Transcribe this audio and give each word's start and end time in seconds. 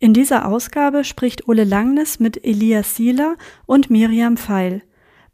In 0.00 0.14
dieser 0.14 0.46
Ausgabe 0.46 1.02
spricht 1.02 1.48
Ole 1.48 1.64
Langnes 1.64 2.20
mit 2.20 2.44
Elias 2.44 2.94
Sieler 2.94 3.34
und 3.66 3.90
Miriam 3.90 4.36
Pfeil. 4.36 4.82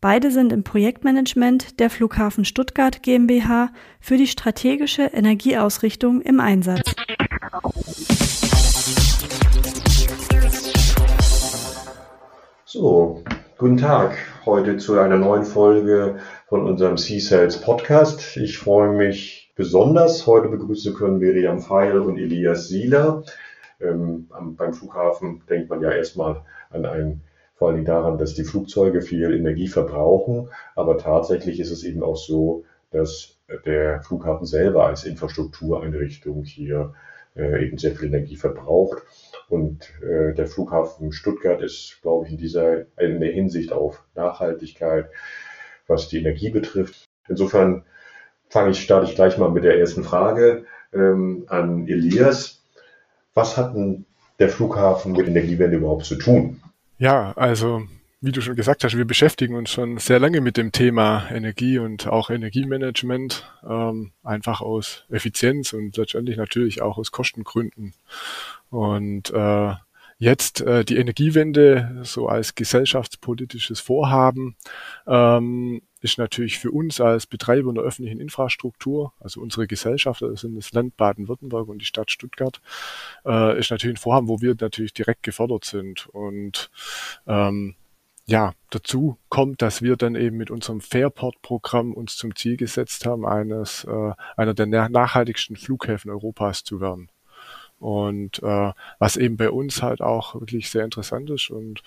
Beide 0.01 0.31
sind 0.31 0.53
im 0.55 0.65
Projektmanagement 0.65 1.81
der 1.81 1.91
Flughafen 1.91 2.47
Stuttgart 2.47 3.03
GmbH 3.03 3.73
für 4.01 4.17
die 4.17 4.27
strategische 4.27 5.03
Energieausrichtung 5.03 6.23
im 6.23 6.41
Einsatz. 6.41 6.95
So, 12.65 13.23
guten 13.59 13.77
Tag. 13.77 14.17
Heute 14.47 14.79
zu 14.79 14.99
einer 14.99 15.19
neuen 15.19 15.45
Folge 15.45 16.21
von 16.49 16.65
unserem 16.65 16.97
C-Sales 16.97 17.61
Podcast. 17.61 18.39
Ich 18.39 18.57
freue 18.57 18.97
mich 18.97 19.53
besonders, 19.57 20.27
heute 20.27 20.49
begrüßen 20.49 20.95
können 20.95 21.19
Miriam 21.19 21.61
Feil 21.61 21.99
und 21.99 22.17
Elias 22.17 22.69
Sieler. 22.69 23.25
Ähm, 23.81 24.29
beim 24.57 24.75
Flughafen 24.75 25.43
denkt 25.49 25.71
man 25.71 25.81
ja 25.81 25.91
erstmal 25.91 26.43
an 26.71 26.87
ein, 26.87 27.21
vor 27.55 27.69
allen 27.69 27.77
Dingen 27.77 27.87
daran, 27.87 28.19
dass 28.19 28.35
die 28.35 28.45
Flugzeuge 28.45 29.03
viel 29.03 29.35
Energie 29.35 29.69
verbrauchen. 29.69 30.49
Aber 30.75 30.99
tatsächlich 30.99 31.61
ist 31.61 31.71
es 31.71 31.85
eben 31.85 32.03
auch 32.03 32.17
so, 32.17 32.65
dass 32.91 33.39
der 33.67 34.03
Flughafen 34.03 34.47
selber 34.47 34.87
als 34.87 35.05
Infrastruktureinrichtung 35.05 36.45
hier 36.45 36.95
äh, 37.37 37.67
eben 37.67 37.79
sehr 37.79 37.95
viel 37.95 38.09
Energie 38.09 38.37
verbraucht. 38.37 39.03
Und 39.49 39.91
äh, 40.03 40.33
der 40.35 40.47
Flughafen 40.47 41.13
Stuttgart 41.13 41.61
ist, 41.61 41.99
glaube 42.03 42.27
ich, 42.27 42.33
in 42.33 42.39
dieser 42.39 42.83
in 42.99 43.21
der 43.21 43.33
Hinsicht 43.33 43.73
auf 43.73 44.05
Nachhaltigkeit, 44.15 45.11
was 45.87 46.09
die 46.09 46.19
Energie 46.19 46.51
betrifft. 46.51 47.05
Insofern 47.29 47.85
fange 48.49 48.71
ich, 48.71 48.83
starte 48.83 49.07
ich 49.07 49.15
gleich 49.15 49.39
mal 49.39 49.51
mit 49.51 49.65
der 49.65 49.79
ersten 49.79 50.05
Frage 50.05 50.65
ähm, 50.93 51.45
an 51.49 51.87
Elias. 51.89 52.64
Was 53.35 53.57
hat 53.57 53.75
denn 53.75 54.07
der 54.39 54.49
Flughafen 54.49 55.13
mit 55.13 55.27
Energiewende 55.27 55.77
überhaupt 55.77 56.05
zu 56.05 56.17
tun? 56.17 56.61
Ja, 56.99 57.33
also 57.33 57.83
wie 58.25 58.33
du 58.33 58.41
schon 58.41 58.57
gesagt 58.57 58.85
hast, 58.85 58.97
wir 58.97 59.05
beschäftigen 59.05 59.55
uns 59.55 59.71
schon 59.71 59.99
sehr 59.99 60.19
lange 60.19 60.41
mit 60.41 60.57
dem 60.57 60.73
Thema 60.73 61.29
Energie 61.31 61.79
und 61.79 62.07
auch 62.07 62.31
Energiemanagement, 62.31 63.47
ähm, 63.69 64.13
einfach 64.23 64.63
aus 64.63 65.05
Effizienz 65.11 65.75
und 65.75 65.95
letztendlich 65.99 66.39
natürlich 66.39 66.81
auch 66.81 66.97
aus 66.97 67.13
Kostengründen. 67.13 67.93
Und 68.71 69.31
äh, 69.31 69.75
jetzt 70.19 70.61
äh, 70.61 70.85
die 70.85 70.97
Energiewende 70.97 72.01
so 72.03 72.29
als 72.29 72.55
gesellschaftspolitisches 72.55 73.81
Vorhaben 73.81 74.57
ähm, 75.07 75.83
ist 76.05 76.19
natürlich 76.19 76.59
für 76.59 76.71
uns 76.71 77.01
als 77.01 77.27
Betreiber 77.27 77.73
der 77.73 77.83
öffentlichen 77.83 78.21
Infrastruktur, 78.21 79.15
also 79.21 79.41
unsere 79.41 79.67
Gesellschaft, 79.67 80.21
das 80.21 80.43
sind 80.43 80.55
das 80.55 80.73
Land 80.73 80.97
Baden-Württemberg 80.99 81.67
und 81.69 81.79
die 81.79 81.87
Stadt 81.87 82.11
Stuttgart, 82.11 82.61
äh, 83.25 83.59
ist 83.59 83.71
natürlich 83.71 83.97
ein 83.97 84.03
Vorhaben, 84.03 84.29
wo 84.29 84.43
wir 84.43 84.55
natürlich 84.61 84.93
direkt 84.93 85.23
gefördert 85.23 85.65
sind. 85.65 86.07
Und 86.13 86.71
ähm, 87.27 87.75
ja, 88.27 88.53
dazu 88.69 89.19
kommt, 89.31 89.63
dass 89.63 89.81
wir 89.81 89.97
dann 89.97 90.15
eben 90.15 90.37
mit 90.37 90.51
unserem 90.51 90.83
Fairport-Programm 90.83 91.95
uns 91.95 92.17
zum 92.17 92.37
Ziel 92.37 92.59
gesetzt 92.59 93.07
haben, 93.07 93.27
eines 93.27 93.85
äh, 93.85 94.13
einer 94.37 94.53
der 94.55 94.67
nachhaltigsten 94.67 95.57
Flughäfen 95.57 96.11
Europas 96.11 96.65
zu 96.65 96.81
werden. 96.81 97.09
Und 97.85 98.43
äh, 98.43 98.73
was 98.99 99.19
eben 99.19 99.37
bei 99.37 99.51
uns 99.51 99.83
halt 99.83 100.01
auch 100.01 100.41
wirklich 100.41 100.71
sehr 100.71 100.85
interessant 100.85 101.29
ist 101.29 101.51
und 101.51 101.83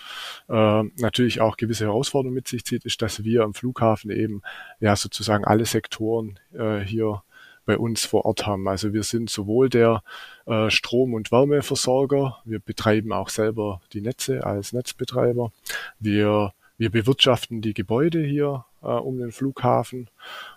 äh, 0.47 0.83
natürlich 0.97 1.41
auch 1.41 1.57
gewisse 1.57 1.85
Herausforderungen 1.85 2.35
mit 2.35 2.47
sich 2.47 2.65
zieht, 2.65 2.85
ist, 2.85 3.01
dass 3.01 3.23
wir 3.23 3.41
am 3.41 3.55
Flughafen 3.55 4.11
eben 4.11 4.43
ja 4.79 4.95
sozusagen 4.95 5.43
alle 5.43 5.65
Sektoren 5.65 6.39
äh, 6.53 6.81
hier 6.81 7.23
bei 7.65 7.79
uns 7.79 8.05
vor 8.05 8.25
Ort 8.25 8.45
haben. 8.45 8.67
Also 8.67 8.93
wir 8.93 9.01
sind 9.01 9.31
sowohl 9.31 9.69
der 9.69 10.03
äh, 10.45 10.69
Strom- 10.69 11.15
und 11.15 11.31
Wärmeversorger, 11.31 12.37
wir 12.45 12.59
betreiben 12.59 13.11
auch 13.11 13.29
selber 13.29 13.81
die 13.91 14.01
Netze 14.01 14.45
als 14.45 14.73
Netzbetreiber, 14.73 15.51
wir, 15.99 16.53
wir 16.77 16.91
bewirtschaften 16.91 17.63
die 17.63 17.73
Gebäude 17.73 18.23
hier 18.23 18.65
äh, 18.83 18.85
um 18.85 19.17
den 19.17 19.31
Flughafen. 19.31 20.11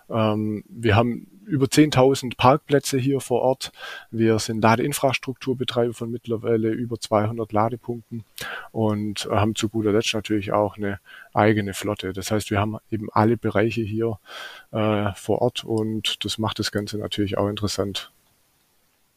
Ähm, 0.07 0.63
wir 0.69 0.95
haben 0.95 1.25
über 1.45 1.65
10.000 1.65 2.37
Parkplätze 2.37 2.97
hier 2.97 3.19
vor 3.19 3.41
Ort. 3.41 3.71
Wir 4.09 4.39
sind 4.39 4.61
Ladeinfrastrukturbetreiber 4.61 5.93
von 5.93 6.11
mittlerweile 6.11 6.69
über 6.69 6.99
200 6.99 7.51
Ladepunkten 7.51 8.23
und 8.71 9.27
haben 9.29 9.55
zu 9.55 9.69
guter 9.69 9.91
Letzt 9.91 10.13
natürlich 10.13 10.51
auch 10.51 10.77
eine 10.77 10.99
eigene 11.33 11.73
Flotte. 11.73 12.13
Das 12.13 12.31
heißt, 12.31 12.51
wir 12.51 12.59
haben 12.59 12.77
eben 12.89 13.09
alle 13.11 13.37
Bereiche 13.37 13.81
hier 13.81 14.19
äh, 14.71 15.11
vor 15.15 15.41
Ort 15.41 15.63
und 15.63 16.23
das 16.23 16.37
macht 16.37 16.59
das 16.59 16.71
Ganze 16.71 16.97
natürlich 16.97 17.37
auch 17.37 17.47
interessant. 17.47 18.11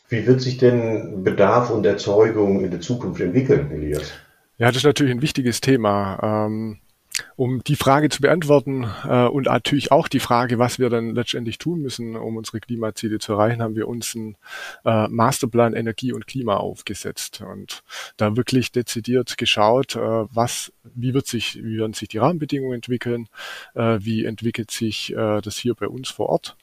Wie 0.08 0.26
wird 0.26 0.40
sich 0.40 0.58
denn 0.58 1.24
Bedarf 1.24 1.70
und 1.70 1.86
Erzeugung 1.86 2.64
in 2.64 2.70
der 2.70 2.80
Zukunft 2.80 3.20
entwickeln, 3.20 3.70
Elias? 3.70 4.12
Ja, 4.58 4.68
das 4.68 4.78
ist 4.78 4.84
natürlich 4.84 5.12
ein 5.12 5.22
wichtiges 5.22 5.60
Thema. 5.60 6.46
Ähm, 6.46 6.78
um 7.36 7.62
die 7.64 7.76
Frage 7.76 8.08
zu 8.08 8.20
beantworten 8.20 8.86
äh, 9.04 9.26
und 9.26 9.47
natürlich 9.47 9.92
auch 9.92 10.08
die 10.08 10.20
Frage, 10.20 10.58
was 10.58 10.78
wir 10.78 10.91
dann 10.91 11.14
letztendlich 11.14 11.58
tun 11.58 11.80
müssen, 11.80 12.16
um 12.16 12.36
unsere 12.36 12.60
Klimaziele 12.60 13.19
zu 13.19 13.32
erreichen, 13.32 13.62
haben 13.62 13.76
wir 13.76 13.88
uns 13.88 14.14
einen 14.14 14.36
äh, 14.84 15.08
Masterplan 15.08 15.75
Energie 15.75 16.12
und 16.12 16.26
Klima 16.26 16.56
aufgesetzt 16.56 17.42
und 17.47 17.82
da 18.16 18.36
wirklich 18.36 18.72
dezidiert 18.72 19.36
geschaut, 19.38 19.97
äh, 19.97 19.98
was, 19.98 20.72
wie 20.82 21.14
wird 21.14 21.26
sich, 21.26 21.62
wie 21.62 21.78
werden 21.78 21.94
sich 21.94 22.08
die 22.08 22.19
Rahmenbedingungen 22.19 22.76
entwickeln, 22.76 23.28
äh, 23.75 23.98
wie 24.00 24.25
entwickelt 24.25 24.70
sich 24.70 25.12
äh, 25.12 25.41
das 25.41 25.56
hier 25.56 25.75
bei 25.75 25.88
uns 25.88 26.10
vor 26.10 26.28
Ort 26.28 26.56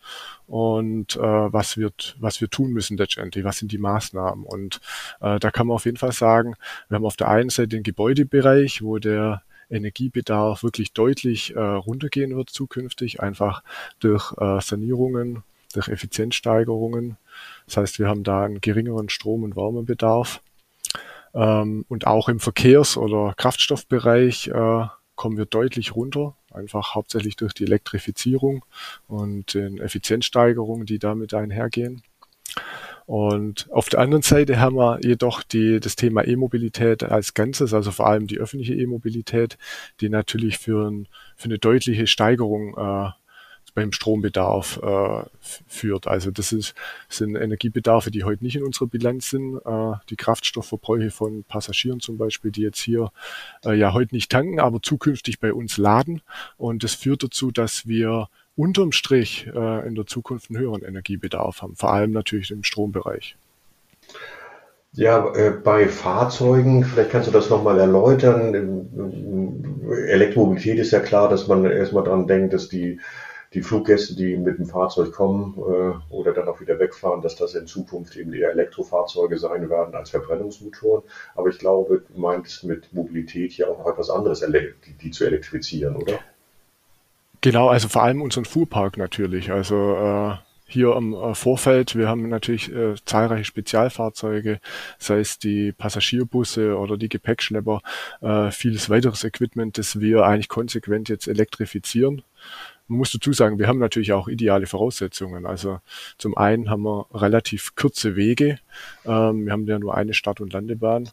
und 0.47 1.15
äh, 1.15 1.19
was 1.19 1.77
wird, 1.77 2.17
was 2.19 2.41
wir 2.41 2.49
tun 2.49 2.71
müssen 2.71 2.97
letztendlich, 2.97 3.45
was 3.45 3.57
sind 3.57 3.71
die 3.71 3.77
Maßnahmen 3.77 4.45
und 4.45 4.79
da 5.19 5.51
kann 5.51 5.67
man 5.67 5.75
auf 5.75 5.85
jeden 5.85 5.97
Fall 5.97 6.11
sagen, 6.11 6.55
wir 6.89 6.95
haben 6.95 7.05
auf 7.05 7.15
der 7.15 7.29
einen 7.29 7.49
Seite 7.49 7.69
den 7.69 7.83
Gebäudebereich, 7.83 8.81
wo 8.81 8.97
der 8.97 9.43
Energiebedarf 9.71 10.63
wirklich 10.63 10.93
deutlich 10.93 11.55
äh, 11.55 11.59
runtergehen 11.59 12.35
wird 12.35 12.49
zukünftig, 12.49 13.21
einfach 13.21 13.63
durch 13.99 14.33
äh, 14.37 14.61
Sanierungen, 14.61 15.43
durch 15.73 15.87
Effizienzsteigerungen. 15.87 17.17
Das 17.65 17.77
heißt, 17.77 17.99
wir 17.99 18.07
haben 18.07 18.23
da 18.23 18.43
einen 18.43 18.61
geringeren 18.61 19.09
Strom- 19.09 19.43
und 19.43 19.55
Wärmebedarf. 19.55 20.41
Ähm, 21.33 21.85
und 21.87 22.07
auch 22.07 22.29
im 22.29 22.39
Verkehrs- 22.39 22.97
oder 22.97 23.33
Kraftstoffbereich 23.37 24.49
äh, 24.49 24.85
kommen 25.15 25.37
wir 25.37 25.45
deutlich 25.45 25.95
runter, 25.95 26.35
einfach 26.51 26.95
hauptsächlich 26.95 27.35
durch 27.35 27.53
die 27.53 27.63
Elektrifizierung 27.63 28.65
und 29.07 29.53
den 29.53 29.79
Effizienzsteigerungen, 29.79 30.85
die 30.85 30.99
damit 30.99 31.33
einhergehen. 31.33 32.01
Und 33.05 33.67
auf 33.71 33.89
der 33.89 33.99
anderen 33.99 34.21
Seite 34.21 34.59
haben 34.59 34.75
wir 34.75 34.99
jedoch 35.03 35.43
die, 35.43 35.79
das 35.79 35.95
Thema 35.95 36.25
E-Mobilität 36.25 37.03
als 37.03 37.33
Ganzes, 37.33 37.73
also 37.73 37.91
vor 37.91 38.07
allem 38.07 38.27
die 38.27 38.37
öffentliche 38.37 38.73
E-Mobilität, 38.73 39.57
die 39.99 40.09
natürlich 40.09 40.57
für, 40.57 40.89
ein, 40.89 41.07
für 41.35 41.45
eine 41.45 41.59
deutliche 41.59 42.07
Steigerung 42.07 42.77
äh, 42.77 43.09
beim 43.73 43.91
Strombedarf 43.91 44.79
äh, 44.83 45.23
führt. 45.67 46.07
Also 46.07 46.31
das 46.31 46.51
ist, 46.51 46.75
sind 47.07 47.35
Energiebedarfe, 47.35 48.11
die 48.11 48.23
heute 48.23 48.43
nicht 48.43 48.55
in 48.55 48.63
unserer 48.63 48.87
Bilanz 48.87 49.29
sind. 49.29 49.57
Äh, 49.65 49.93
die 50.09 50.17
Kraftstoffverbräuche 50.17 51.11
von 51.11 51.43
Passagieren 51.43 51.99
zum 51.99 52.17
Beispiel, 52.17 52.51
die 52.51 52.61
jetzt 52.61 52.81
hier 52.81 53.11
äh, 53.63 53.73
ja 53.73 53.93
heute 53.93 54.13
nicht 54.13 54.29
tanken, 54.29 54.59
aber 54.59 54.81
zukünftig 54.81 55.39
bei 55.39 55.53
uns 55.53 55.77
laden. 55.77 56.21
Und 56.57 56.83
das 56.83 56.95
führt 56.95 57.23
dazu, 57.23 57.51
dass 57.51 57.87
wir 57.87 58.27
unterm 58.61 58.91
Strich 58.91 59.47
äh, 59.47 59.87
in 59.87 59.95
der 59.95 60.05
Zukunft 60.05 60.49
einen 60.49 60.59
höheren 60.59 60.83
Energiebedarf 60.83 61.63
haben, 61.63 61.75
vor 61.75 61.91
allem 61.91 62.11
natürlich 62.11 62.51
im 62.51 62.63
Strombereich. 62.63 63.35
Ja, 64.93 65.33
äh, 65.33 65.51
bei 65.51 65.87
Fahrzeugen, 65.87 66.83
vielleicht 66.83 67.11
kannst 67.11 67.27
du 67.27 67.31
das 67.31 67.49
nochmal 67.49 67.79
erläutern. 67.79 68.53
Elektromobilität 70.07 70.77
ist 70.79 70.91
ja 70.91 70.99
klar, 70.99 71.27
dass 71.27 71.47
man 71.47 71.65
erstmal 71.65 72.03
dran 72.03 72.27
denkt, 72.27 72.53
dass 72.53 72.69
die, 72.69 72.99
die 73.53 73.61
Fluggäste, 73.61 74.15
die 74.15 74.37
mit 74.37 74.59
dem 74.59 74.67
Fahrzeug 74.67 75.11
kommen 75.11 75.55
äh, 75.57 76.13
oder 76.13 76.33
dann 76.33 76.47
auch 76.47 76.61
wieder 76.61 76.77
wegfahren, 76.77 77.21
dass 77.21 77.37
das 77.37 77.55
in 77.55 77.65
Zukunft 77.65 78.15
eben 78.15 78.31
eher 78.33 78.51
Elektrofahrzeuge 78.51 79.39
sein 79.39 79.69
werden 79.69 79.95
als 79.95 80.11
Verbrennungsmotoren. 80.11 81.03
Aber 81.35 81.49
ich 81.49 81.57
glaube, 81.57 82.03
du 82.07 82.19
meintest 82.19 82.65
mit 82.65 82.93
Mobilität 82.93 83.57
ja 83.57 83.67
auch 83.67 83.79
noch 83.79 83.87
etwas 83.87 84.11
anderes, 84.11 84.41
die, 84.41 84.93
die 85.01 85.11
zu 85.11 85.25
elektrifizieren, 85.25 85.95
oder? 85.95 86.19
Genau, 87.41 87.69
also 87.69 87.87
vor 87.87 88.03
allem 88.03 88.21
unseren 88.21 88.45
Fuhrpark 88.45 88.97
natürlich. 88.97 89.51
Also 89.51 89.95
äh, 89.95 90.37
hier 90.71 90.95
am 90.95 91.13
äh, 91.13 91.35
Vorfeld. 91.35 91.95
Wir 91.95 92.07
haben 92.07 92.29
natürlich 92.29 92.71
äh, 92.71 92.95
zahlreiche 93.05 93.45
Spezialfahrzeuge, 93.45 94.59
sei 94.97 95.19
es 95.19 95.37
die 95.37 95.71
Passagierbusse 95.71 96.77
oder 96.77 96.97
die 96.97 97.09
Gepäckschlepper, 97.09 97.81
äh, 98.21 98.51
vieles 98.51 98.89
weiteres 98.89 99.23
Equipment, 99.23 99.77
das 99.77 99.99
wir 99.99 100.23
eigentlich 100.23 100.49
konsequent 100.49 101.09
jetzt 101.09 101.27
elektrifizieren. 101.27 102.21
Man 102.87 102.99
muss 102.99 103.11
dazu 103.11 103.33
sagen, 103.33 103.57
wir 103.57 103.67
haben 103.67 103.79
natürlich 103.79 104.13
auch 104.13 104.27
ideale 104.27 104.67
Voraussetzungen. 104.67 105.45
Also 105.45 105.79
zum 106.17 106.37
einen 106.37 106.69
haben 106.69 106.83
wir 106.83 107.05
relativ 107.13 107.75
kurze 107.75 108.15
Wege. 108.15 108.59
Ähm, 109.05 109.45
wir 109.45 109.53
haben 109.53 109.65
ja 109.65 109.79
nur 109.79 109.95
eine 109.95 110.13
Start- 110.13 110.41
und 110.41 110.53
Landebahn. 110.53 111.09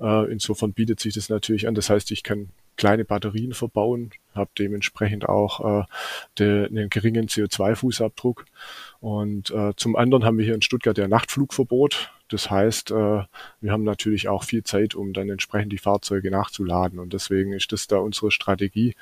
Äh, 0.00 0.32
insofern 0.32 0.72
bietet 0.72 0.98
sich 1.00 1.14
das 1.14 1.28
natürlich 1.28 1.68
an. 1.68 1.74
Das 1.74 1.90
heißt, 1.90 2.10
ich 2.10 2.22
kann 2.22 2.48
kleine 2.80 3.04
Batterien 3.04 3.52
verbauen, 3.52 4.10
habe 4.34 4.50
dementsprechend 4.58 5.28
auch 5.28 5.82
äh, 5.82 5.84
de, 6.38 6.66
einen 6.66 6.88
geringen 6.88 7.26
CO2-Fußabdruck. 7.28 8.46
Und 9.00 9.50
äh, 9.50 9.74
zum 9.76 9.96
anderen 9.96 10.24
haben 10.24 10.38
wir 10.38 10.46
hier 10.46 10.54
in 10.54 10.62
Stuttgart 10.62 10.96
ja 10.96 11.06
Nachtflugverbot. 11.06 12.10
Das 12.30 12.50
heißt, 12.50 12.90
äh, 12.92 12.94
wir 13.60 13.70
haben 13.70 13.84
natürlich 13.84 14.28
auch 14.28 14.44
viel 14.44 14.64
Zeit, 14.64 14.94
um 14.94 15.12
dann 15.12 15.28
entsprechend 15.28 15.74
die 15.74 15.78
Fahrzeuge 15.78 16.30
nachzuladen. 16.30 16.98
Und 16.98 17.12
deswegen 17.12 17.52
ist 17.52 17.70
das 17.72 17.86
da 17.86 17.98
unsere 17.98 18.30
Strategie, 18.30 18.94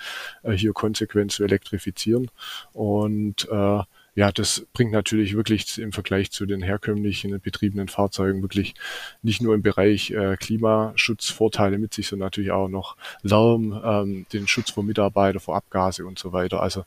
äh, 0.42 0.54
hier 0.54 0.72
konsequent 0.72 1.30
zu 1.30 1.44
elektrifizieren. 1.44 2.32
Und 2.72 3.48
äh, 3.48 3.82
ja, 4.18 4.32
das 4.32 4.66
bringt 4.72 4.90
natürlich 4.90 5.36
wirklich 5.36 5.78
im 5.78 5.92
Vergleich 5.92 6.32
zu 6.32 6.44
den 6.44 6.60
herkömmlichen 6.60 7.40
betriebenen 7.40 7.86
Fahrzeugen 7.86 8.42
wirklich 8.42 8.74
nicht 9.22 9.40
nur 9.40 9.54
im 9.54 9.62
Bereich 9.62 10.10
äh, 10.10 10.36
Klimaschutz 10.36 11.30
Vorteile 11.30 11.78
mit 11.78 11.94
sich, 11.94 12.08
sondern 12.08 12.26
natürlich 12.26 12.50
auch 12.50 12.66
noch 12.66 12.96
Lärm, 13.22 13.80
ähm, 13.84 14.26
den 14.32 14.48
Schutz 14.48 14.72
vor 14.72 14.82
Mitarbeiter, 14.82 15.38
vor 15.38 15.54
Abgase 15.54 16.04
und 16.04 16.18
so 16.18 16.32
weiter. 16.32 16.60
Also 16.60 16.84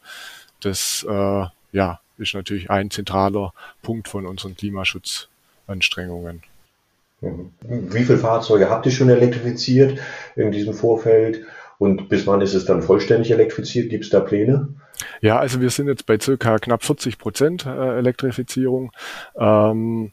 das 0.59 1.05
äh, 1.09 1.45
ja, 1.71 2.01
ist 2.17 2.33
natürlich 2.33 2.69
ein 2.69 2.91
zentraler 2.91 3.53
Punkt 3.81 4.09
von 4.09 4.25
unseren 4.25 4.57
Klimaschutzanstrengungen. 4.57 6.43
Mhm. 7.21 7.51
Wie 7.61 8.03
viele 8.03 8.17
Fahrzeuge 8.17 8.69
habt 8.69 8.85
ihr 8.87 8.91
schon 8.91 9.07
elektrifiziert 9.07 10.01
in 10.35 10.51
diesem 10.51 10.73
Vorfeld? 10.73 11.45
Und 11.79 12.09
bis 12.09 12.27
wann 12.27 12.41
ist 12.41 12.55
es 12.55 12.65
dann 12.65 12.81
vollständig 12.81 13.31
elektrifiziert? 13.31 13.89
Gibt 13.89 14.03
es 14.03 14.09
da 14.09 14.19
Pläne? 14.19 14.67
Ja, 15.21 15.39
also 15.39 15.61
wir 15.61 15.69
sind 15.69 15.87
jetzt 15.87 16.05
bei 16.05 16.19
circa 16.19 16.59
knapp 16.59 16.83
40 16.83 17.17
Prozent 17.17 17.65
äh, 17.65 17.97
Elektrifizierung. 17.97 18.91
Ähm, 19.35 20.11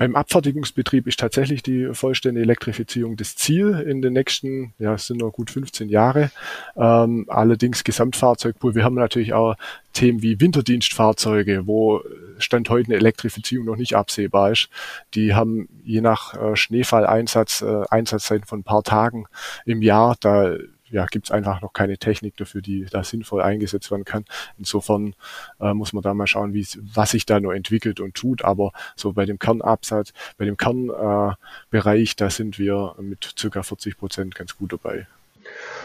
beim 0.00 0.16
Abfertigungsbetrieb 0.16 1.06
ist 1.06 1.20
tatsächlich 1.20 1.62
die 1.62 1.90
vollständige 1.92 2.42
Elektrifizierung 2.42 3.18
das 3.18 3.36
Ziel 3.36 3.84
in 3.86 4.00
den 4.00 4.14
nächsten, 4.14 4.72
ja, 4.78 4.94
es 4.94 5.06
sind 5.06 5.18
noch 5.20 5.30
gut 5.30 5.50
15 5.50 5.90
Jahre. 5.90 6.30
Ähm, 6.74 7.26
allerdings 7.28 7.84
Gesamtfahrzeugpool. 7.84 8.74
Wir 8.74 8.82
haben 8.82 8.94
natürlich 8.94 9.34
auch 9.34 9.56
Themen 9.92 10.22
wie 10.22 10.40
Winterdienstfahrzeuge, 10.40 11.66
wo 11.66 12.00
Stand 12.38 12.70
heute 12.70 12.86
eine 12.86 12.96
Elektrifizierung 12.96 13.66
noch 13.66 13.76
nicht 13.76 13.94
absehbar 13.94 14.52
ist. 14.52 14.70
Die 15.12 15.34
haben 15.34 15.68
je 15.84 16.00
nach 16.00 16.32
äh, 16.32 16.56
Schneefalleinsatz 16.56 17.60
äh, 17.60 17.82
Einsatzzeiten 17.90 18.46
von 18.46 18.60
ein 18.60 18.64
paar 18.64 18.82
Tagen 18.82 19.26
im 19.66 19.82
Jahr. 19.82 20.16
Da 20.18 20.56
ja, 20.90 21.06
gibt 21.06 21.26
es 21.26 21.30
einfach 21.30 21.60
noch 21.60 21.72
keine 21.72 21.98
Technik 21.98 22.36
dafür, 22.36 22.62
die 22.62 22.86
da 22.90 23.04
sinnvoll 23.04 23.42
eingesetzt 23.42 23.90
werden 23.90 24.04
kann. 24.04 24.24
Insofern 24.58 25.14
äh, 25.60 25.72
muss 25.72 25.92
man 25.92 26.02
da 26.02 26.14
mal 26.14 26.26
schauen, 26.26 26.52
wie 26.52 26.66
was 26.94 27.10
sich 27.10 27.26
da 27.26 27.40
noch 27.40 27.52
entwickelt 27.52 28.00
und 28.00 28.14
tut. 28.14 28.44
Aber 28.44 28.72
so 28.96 29.12
bei 29.12 29.24
dem 29.24 29.38
Kernabsatz, 29.38 30.12
bei 30.36 30.44
dem 30.44 30.56
Kernbereich, 30.56 32.10
äh, 32.12 32.14
da 32.16 32.30
sind 32.30 32.58
wir 32.58 32.94
mit 33.00 33.34
circa 33.38 33.62
40 33.62 33.96
Prozent 33.98 34.34
ganz 34.34 34.56
gut 34.56 34.72
dabei. 34.72 35.06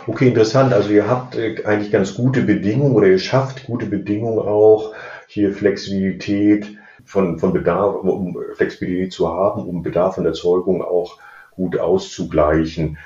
Okay, 0.08 0.28
interessant. 0.28 0.74
Also 0.74 0.90
ihr 0.90 1.08
habt 1.08 1.36
äh, 1.36 1.64
eigentlich 1.66 1.92
ganz 1.92 2.16
gute 2.16 2.42
Bedingungen 2.42 2.96
oder 2.96 3.08
ihr 3.08 3.20
schafft 3.20 3.66
gute 3.66 3.86
Bedingungen 3.86 4.40
auch, 4.40 4.94
hier 5.28 5.54
Flexibilität 5.54 6.78
von, 7.04 7.40
von 7.40 7.54
Bedarf, 7.54 7.96
um 8.04 8.38
Flexibilität 8.56 9.14
zu 9.14 9.30
haben, 9.30 9.64
um 9.64 9.84
Bedarf 9.84 10.18
und 10.18 10.26
Erzeugung 10.26 10.84
auch 10.84 11.20
gut 11.52 11.78
auszugleichen. 11.78 12.98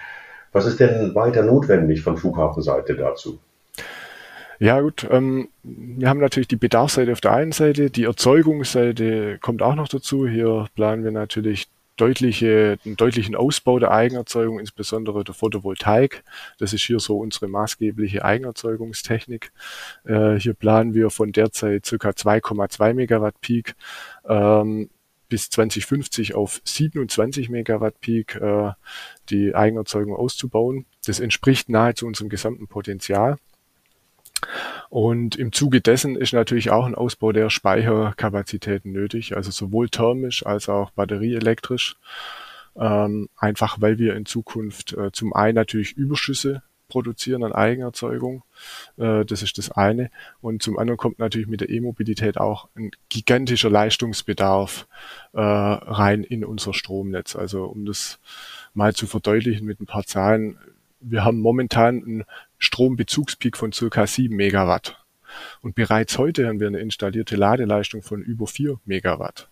Was 0.51 0.65
ist 0.65 0.79
denn 0.79 1.13
weiter 1.15 1.43
notwendig 1.43 2.01
von 2.01 2.17
Flughafenseite 2.17 2.95
dazu? 2.95 3.39
Ja 4.59 4.81
gut, 4.81 5.07
ähm, 5.09 5.47
wir 5.63 6.09
haben 6.09 6.19
natürlich 6.19 6.49
die 6.49 6.57
Bedarfsseite 6.57 7.13
auf 7.13 7.21
der 7.21 7.31
einen 7.31 7.53
Seite, 7.53 7.89
die 7.89 8.03
Erzeugungsseite 8.03 9.37
kommt 9.39 9.61
auch 9.61 9.75
noch 9.75 9.87
dazu. 9.87 10.27
Hier 10.27 10.67
planen 10.75 11.05
wir 11.05 11.11
natürlich 11.11 11.69
deutliche, 11.99 12.77
einen 12.85 12.95
deutlichen 12.95 13.35
Ausbau 13.35 13.79
der 13.79 13.91
Eigenerzeugung, 13.91 14.59
insbesondere 14.59 15.23
der 15.23 15.33
Photovoltaik. 15.33 16.23
Das 16.57 16.73
ist 16.73 16.83
hier 16.83 16.99
so 16.99 17.19
unsere 17.19 17.47
maßgebliche 17.47 18.23
Eigenerzeugungstechnik. 18.23 19.51
Äh, 20.05 20.35
hier 20.35 20.53
planen 20.53 20.93
wir 20.93 21.09
von 21.09 21.31
derzeit 21.31 21.83
ca. 21.83 22.09
2,2 22.09 22.93
Megawatt 22.93 23.39
Peak 23.41 23.75
ähm, 24.27 24.89
bis 25.29 25.49
2050 25.49 26.35
auf 26.35 26.61
27 26.63 27.49
Megawatt 27.49 27.99
Peak 28.01 28.35
äh, 28.35 28.71
die 29.29 29.55
Eigenerzeugung 29.55 30.15
auszubauen. 30.15 30.85
Das 31.05 31.19
entspricht 31.19 31.69
nahezu 31.69 32.05
unserem 32.05 32.29
gesamten 32.29 32.67
Potenzial. 32.67 33.37
Und 34.89 35.35
im 35.35 35.51
Zuge 35.51 35.81
dessen 35.81 36.15
ist 36.15 36.33
natürlich 36.33 36.71
auch 36.71 36.85
ein 36.85 36.95
Ausbau 36.95 37.31
der 37.31 37.49
Speicherkapazitäten 37.49 38.91
nötig, 38.91 39.35
also 39.35 39.51
sowohl 39.51 39.89
thermisch 39.89 40.45
als 40.45 40.69
auch 40.69 40.91
batterieelektrisch. 40.91 41.95
Ähm, 42.75 43.29
einfach 43.37 43.81
weil 43.81 43.99
wir 43.99 44.15
in 44.15 44.25
Zukunft 44.25 44.93
äh, 44.93 45.11
zum 45.11 45.33
einen 45.33 45.55
natürlich 45.55 45.93
Überschüsse 45.93 46.63
produzieren 46.89 47.43
an 47.43 47.53
Eigenerzeugung. 47.53 48.43
Äh, 48.97 49.23
das 49.23 49.41
ist 49.41 49.57
das 49.57 49.71
eine. 49.71 50.11
Und 50.41 50.61
zum 50.61 50.77
anderen 50.77 50.97
kommt 50.97 51.19
natürlich 51.19 51.47
mit 51.47 51.61
der 51.61 51.69
E-Mobilität 51.69 52.37
auch 52.37 52.67
ein 52.75 52.91
gigantischer 53.07 53.69
Leistungsbedarf 53.69 54.87
äh, 55.33 55.39
rein 55.39 56.23
in 56.23 56.43
unser 56.43 56.73
Stromnetz. 56.73 57.35
Also 57.37 57.65
um 57.65 57.85
das 57.85 58.19
mal 58.73 58.93
zu 58.93 59.07
verdeutlichen 59.07 59.65
mit 59.65 59.79
ein 59.79 59.85
paar 59.85 60.03
Zahlen. 60.03 60.57
Wir 60.99 61.23
haben 61.23 61.39
momentan 61.39 62.03
einen 62.03 62.23
Strombezugspeak 62.57 63.55
von 63.55 63.71
circa 63.71 64.05
7 64.05 64.35
Megawatt. 64.35 64.97
Und 65.61 65.75
bereits 65.75 66.17
heute 66.17 66.47
haben 66.47 66.59
wir 66.59 66.67
eine 66.67 66.79
installierte 66.79 67.35
Ladeleistung 67.35 68.01
von 68.01 68.21
über 68.21 68.47
4 68.47 68.79
Megawatt. 68.85 69.49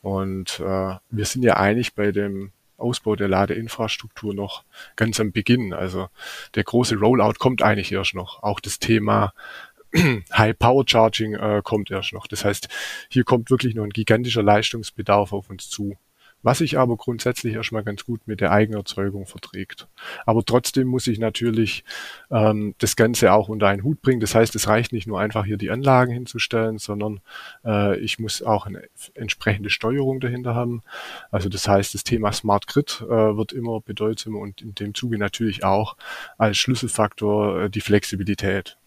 Und 0.00 0.60
äh, 0.60 0.94
wir 1.10 1.24
sind 1.24 1.42
ja 1.42 1.56
eigentlich 1.56 1.94
bei 1.94 2.12
dem 2.12 2.52
Ausbau 2.78 3.16
der 3.16 3.28
Ladeinfrastruktur 3.28 4.34
noch 4.34 4.64
ganz 4.96 5.20
am 5.20 5.32
Beginn. 5.32 5.74
Also 5.74 6.08
der 6.54 6.64
große 6.64 6.96
Rollout 6.96 7.34
kommt 7.38 7.62
eigentlich 7.62 7.92
erst 7.92 8.14
noch. 8.14 8.42
Auch 8.42 8.60
das 8.60 8.78
Thema 8.78 9.34
High 10.32 10.58
Power 10.58 10.84
Charging 10.86 11.34
äh, 11.34 11.60
kommt 11.62 11.90
erst 11.90 12.12
noch. 12.12 12.26
Das 12.26 12.44
heißt, 12.44 12.68
hier 13.08 13.24
kommt 13.24 13.50
wirklich 13.50 13.74
noch 13.74 13.84
ein 13.84 13.90
gigantischer 13.90 14.42
Leistungsbedarf 14.42 15.32
auf 15.32 15.50
uns 15.50 15.68
zu 15.68 15.96
was 16.42 16.58
sich 16.58 16.78
aber 16.78 16.96
grundsätzlich 16.96 17.54
erstmal 17.54 17.82
ganz 17.82 18.04
gut 18.04 18.26
mit 18.26 18.40
der 18.40 18.52
Eigenerzeugung 18.52 19.26
verträgt. 19.26 19.88
Aber 20.24 20.44
trotzdem 20.44 20.86
muss 20.86 21.06
ich 21.06 21.18
natürlich 21.18 21.84
ähm, 22.30 22.74
das 22.78 22.96
Ganze 22.96 23.32
auch 23.32 23.48
unter 23.48 23.68
einen 23.68 23.82
Hut 23.82 24.00
bringen. 24.02 24.20
Das 24.20 24.34
heißt, 24.34 24.54
es 24.54 24.68
reicht 24.68 24.92
nicht 24.92 25.06
nur 25.06 25.20
einfach 25.20 25.44
hier 25.44 25.56
die 25.56 25.70
Anlagen 25.70 26.12
hinzustellen, 26.12 26.78
sondern 26.78 27.20
äh, 27.64 27.98
ich 27.98 28.18
muss 28.18 28.42
auch 28.42 28.66
eine 28.66 28.82
entsprechende 29.14 29.70
Steuerung 29.70 30.20
dahinter 30.20 30.54
haben. 30.54 30.82
Also 31.30 31.48
das 31.48 31.66
heißt, 31.66 31.94
das 31.94 32.04
Thema 32.04 32.32
Smart 32.32 32.66
Grid 32.66 33.02
äh, 33.02 33.08
wird 33.08 33.52
immer 33.52 33.80
bedeutsamer 33.80 34.38
und 34.38 34.62
in 34.62 34.74
dem 34.74 34.94
Zuge 34.94 35.18
natürlich 35.18 35.64
auch 35.64 35.96
als 36.36 36.56
Schlüsselfaktor 36.56 37.62
äh, 37.62 37.70
die 37.70 37.80
Flexibilität. 37.80 38.78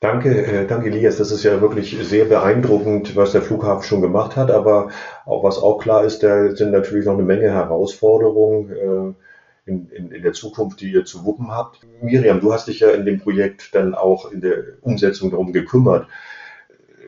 Danke, 0.00 0.46
äh, 0.46 0.66
danke 0.66 0.90
Elias. 0.90 1.16
Das 1.16 1.32
ist 1.32 1.42
ja 1.42 1.60
wirklich 1.60 1.98
sehr 2.02 2.26
beeindruckend, 2.26 3.16
was 3.16 3.32
der 3.32 3.42
Flughafen 3.42 3.82
schon 3.82 4.00
gemacht 4.00 4.36
hat. 4.36 4.50
Aber 4.50 4.90
auch 5.26 5.42
was 5.42 5.58
auch 5.58 5.78
klar 5.78 6.04
ist, 6.04 6.22
da 6.22 6.54
sind 6.54 6.70
natürlich 6.70 7.06
noch 7.06 7.14
eine 7.14 7.24
Menge 7.24 7.50
Herausforderungen 7.50 8.70
äh, 8.70 9.70
in, 9.70 9.90
in, 9.90 10.12
in 10.12 10.22
der 10.22 10.32
Zukunft, 10.34 10.80
die 10.80 10.92
ihr 10.92 11.04
zu 11.04 11.24
wuppen 11.24 11.50
habt. 11.50 11.80
Miriam, 12.00 12.40
du 12.40 12.52
hast 12.52 12.68
dich 12.68 12.80
ja 12.80 12.90
in 12.90 13.04
dem 13.04 13.18
Projekt 13.18 13.74
dann 13.74 13.94
auch 13.94 14.30
in 14.30 14.40
der 14.40 14.62
Umsetzung 14.82 15.30
darum 15.30 15.52
gekümmert. 15.52 16.06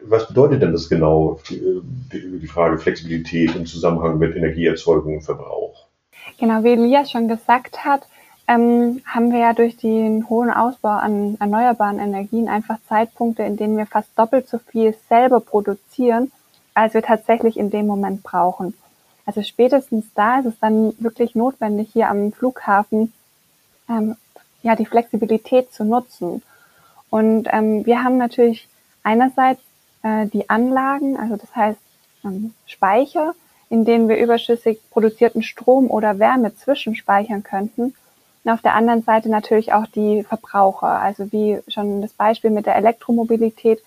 Was 0.03 0.27
bedeutet 0.27 0.63
denn 0.63 0.73
das 0.73 0.89
genau, 0.89 1.39
die, 1.49 1.83
die 2.13 2.47
Frage 2.47 2.79
Flexibilität 2.79 3.55
im 3.55 3.67
Zusammenhang 3.67 4.19
mit 4.19 4.35
Energieerzeugung 4.35 5.17
und 5.17 5.23
Verbrauch? 5.23 5.87
Genau, 6.39 6.65
wie 6.65 6.73
Elias 6.73 7.11
schon 7.11 7.29
gesagt 7.29 7.85
hat, 7.85 8.09
ähm, 8.51 9.01
haben 9.07 9.31
wir 9.31 9.39
ja 9.39 9.53
durch 9.53 9.77
den 9.77 10.29
hohen 10.29 10.51
Ausbau 10.51 10.89
an 10.89 11.37
erneuerbaren 11.39 12.01
Energien 12.01 12.49
einfach 12.49 12.79
Zeitpunkte, 12.89 13.45
in 13.45 13.57
denen 13.57 13.77
wir 13.77 13.87
fast 13.87 14.09
doppelt 14.19 14.49
so 14.49 14.59
viel 14.59 14.93
selber 15.09 15.39
produzieren, 15.39 16.33
als 16.75 16.95
wir 16.95 17.03
tatsächlich 17.03 17.57
in 17.57 17.71
dem 17.71 17.87
Moment 17.87 18.25
brauchen. 18.25 18.75
Also 19.25 19.45
spätestens 19.45 20.05
da 20.17 20.41
ist 20.41 20.47
es 20.47 20.59
dann 20.59 20.95
wirklich 20.99 21.37
notwendig, 21.37 21.91
hier 21.93 22.11
am 22.11 22.33
Flughafen 22.33 23.13
ähm, 23.89 24.17
ja 24.63 24.75
die 24.75 24.87
Flexibilität 24.87 25.73
zu 25.73 25.85
nutzen. 25.85 26.43
Und 27.09 27.49
ähm, 27.53 27.87
wir 27.87 28.03
haben 28.03 28.17
natürlich 28.17 28.69
einerseits 29.05 29.63
äh, 30.03 30.27
die 30.27 30.51
Anlagen, 30.51 31.17
also 31.17 31.37
das 31.37 31.55
heißt 31.55 31.79
ähm, 32.25 32.55
Speicher, 32.67 33.35
in 33.69 33.85
denen 33.85 34.09
wir 34.09 34.19
überschüssig 34.19 34.81
produzierten 34.91 35.45
Strom 35.45 35.89
oder 35.89 36.19
Wärme 36.19 36.57
zwischenspeichern 36.57 37.45
könnten. 37.45 37.95
Und 38.45 38.53
auf 38.53 38.63
der 38.63 38.75
anderen 38.75 39.03
Seite 39.03 39.29
natürlich 39.29 39.73
auch 39.73 39.87
die 39.87 40.23
Verbraucher. 40.25 40.89
Also 40.89 41.31
wie 41.33 41.61
schon 41.69 42.03
das 42.03 42.13
Beispiel 42.13 42.51
mit 42.51 42.67
der 42.67 42.77
Elektromobilität. 42.77 43.83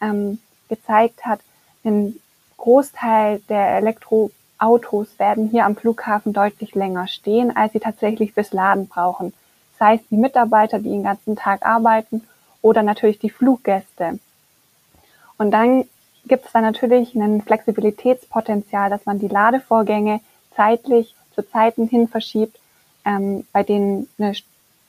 Ähm, 0.00 0.38
gezeigt 0.68 1.24
hat, 1.24 1.40
ein 1.84 2.18
Großteil 2.56 3.40
der 3.48 3.76
Elektroautos 3.76 5.18
werden 5.18 5.48
hier 5.48 5.64
am 5.64 5.76
Flughafen 5.76 6.32
deutlich 6.32 6.74
länger 6.74 7.06
stehen, 7.06 7.56
als 7.56 7.72
sie 7.72 7.80
tatsächlich 7.80 8.32
fürs 8.32 8.52
Laden 8.52 8.88
brauchen. 8.88 9.32
Sei 9.78 9.96
es 9.96 10.00
die 10.08 10.16
Mitarbeiter, 10.16 10.78
die 10.78 10.88
den 10.88 11.04
ganzen 11.04 11.36
Tag 11.36 11.64
arbeiten 11.64 12.26
oder 12.62 12.82
natürlich 12.82 13.18
die 13.18 13.30
Fluggäste. 13.30 14.18
Und 15.38 15.50
dann 15.50 15.84
gibt 16.24 16.46
es 16.46 16.52
da 16.52 16.60
natürlich 16.60 17.14
ein 17.14 17.42
Flexibilitätspotenzial, 17.42 18.90
dass 18.90 19.04
man 19.06 19.18
die 19.18 19.28
Ladevorgänge 19.28 20.20
zeitlich 20.56 21.14
zu 21.34 21.48
Zeiten 21.48 21.86
hin 21.86 22.08
verschiebt, 22.08 22.58
ähm, 23.06 23.46
bei 23.52 23.62
denen 23.62 24.08
eine, 24.18 24.34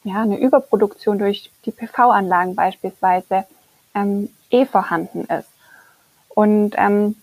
ja, 0.04 0.22
eine 0.22 0.38
Überproduktion 0.38 1.20
durch 1.20 1.52
die 1.66 1.72
PV-Anlagen 1.72 2.56
beispielsweise 2.56 3.46
ähm, 3.94 4.30
eh 4.50 4.66
vorhanden 4.66 5.26
ist. 5.26 5.50
Und 6.30 6.76
ähm, 6.78 7.16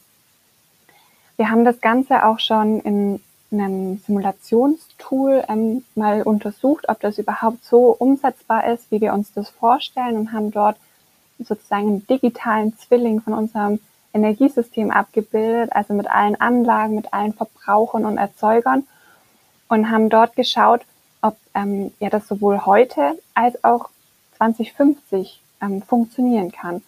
wir 1.37 1.51
haben 1.51 1.65
das 1.65 1.81
Ganze 1.81 2.25
auch 2.25 2.39
schon 2.39 2.81
in 2.81 3.21
einem 3.53 3.99
Simulationstool 3.99 5.45
ähm, 5.49 5.85
mal 5.95 6.23
untersucht, 6.23 6.89
ob 6.89 7.01
das 7.01 7.19
überhaupt 7.19 7.65
so 7.65 7.95
umsetzbar 7.99 8.67
ist, 8.73 8.91
wie 8.91 9.01
wir 9.01 9.13
uns 9.13 9.33
das 9.33 9.49
vorstellen 9.49 10.17
und 10.17 10.33
haben 10.33 10.51
dort 10.51 10.77
sozusagen 11.39 11.89
einen 11.89 12.07
digitalen 12.07 12.77
Zwilling 12.79 13.21
von 13.21 13.35
unserem 13.35 13.81
Energiesystem 14.13 14.91
abgebildet, 14.91 15.73
also 15.73 15.93
mit 15.93 16.09
allen 16.09 16.41
Anlagen, 16.41 16.95
mit 16.95 17.13
allen 17.13 17.33
Verbrauchern 17.33 18.07
und 18.07 18.17
Erzeugern 18.17 18.85
und 19.68 19.90
haben 19.90 20.09
dort 20.11 20.37
geschaut, 20.37 20.83
ob 21.23 21.37
ähm, 21.54 21.92
ja 22.00 22.11
das 22.11 22.28
sowohl 22.28 22.64
heute 22.66 23.18
als 23.35 23.62
auch 23.64 23.90
2050 24.37 25.40
ähm, 25.62 25.83
funktionieren 25.83 26.52
kann. 26.52 26.83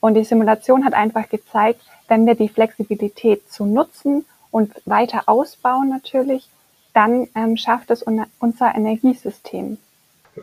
Und 0.00 0.14
die 0.14 0.24
Simulation 0.24 0.84
hat 0.84 0.94
einfach 0.94 1.28
gezeigt, 1.28 1.82
wenn 2.08 2.26
wir 2.26 2.34
die 2.34 2.48
Flexibilität 2.48 3.50
zu 3.50 3.66
nutzen 3.66 4.24
und 4.50 4.72
weiter 4.84 5.24
ausbauen 5.26 5.88
natürlich, 5.88 6.48
dann 6.94 7.28
ähm, 7.34 7.56
schafft 7.56 7.90
es 7.90 8.02
unser 8.02 8.74
Energiesystem. 8.74 9.78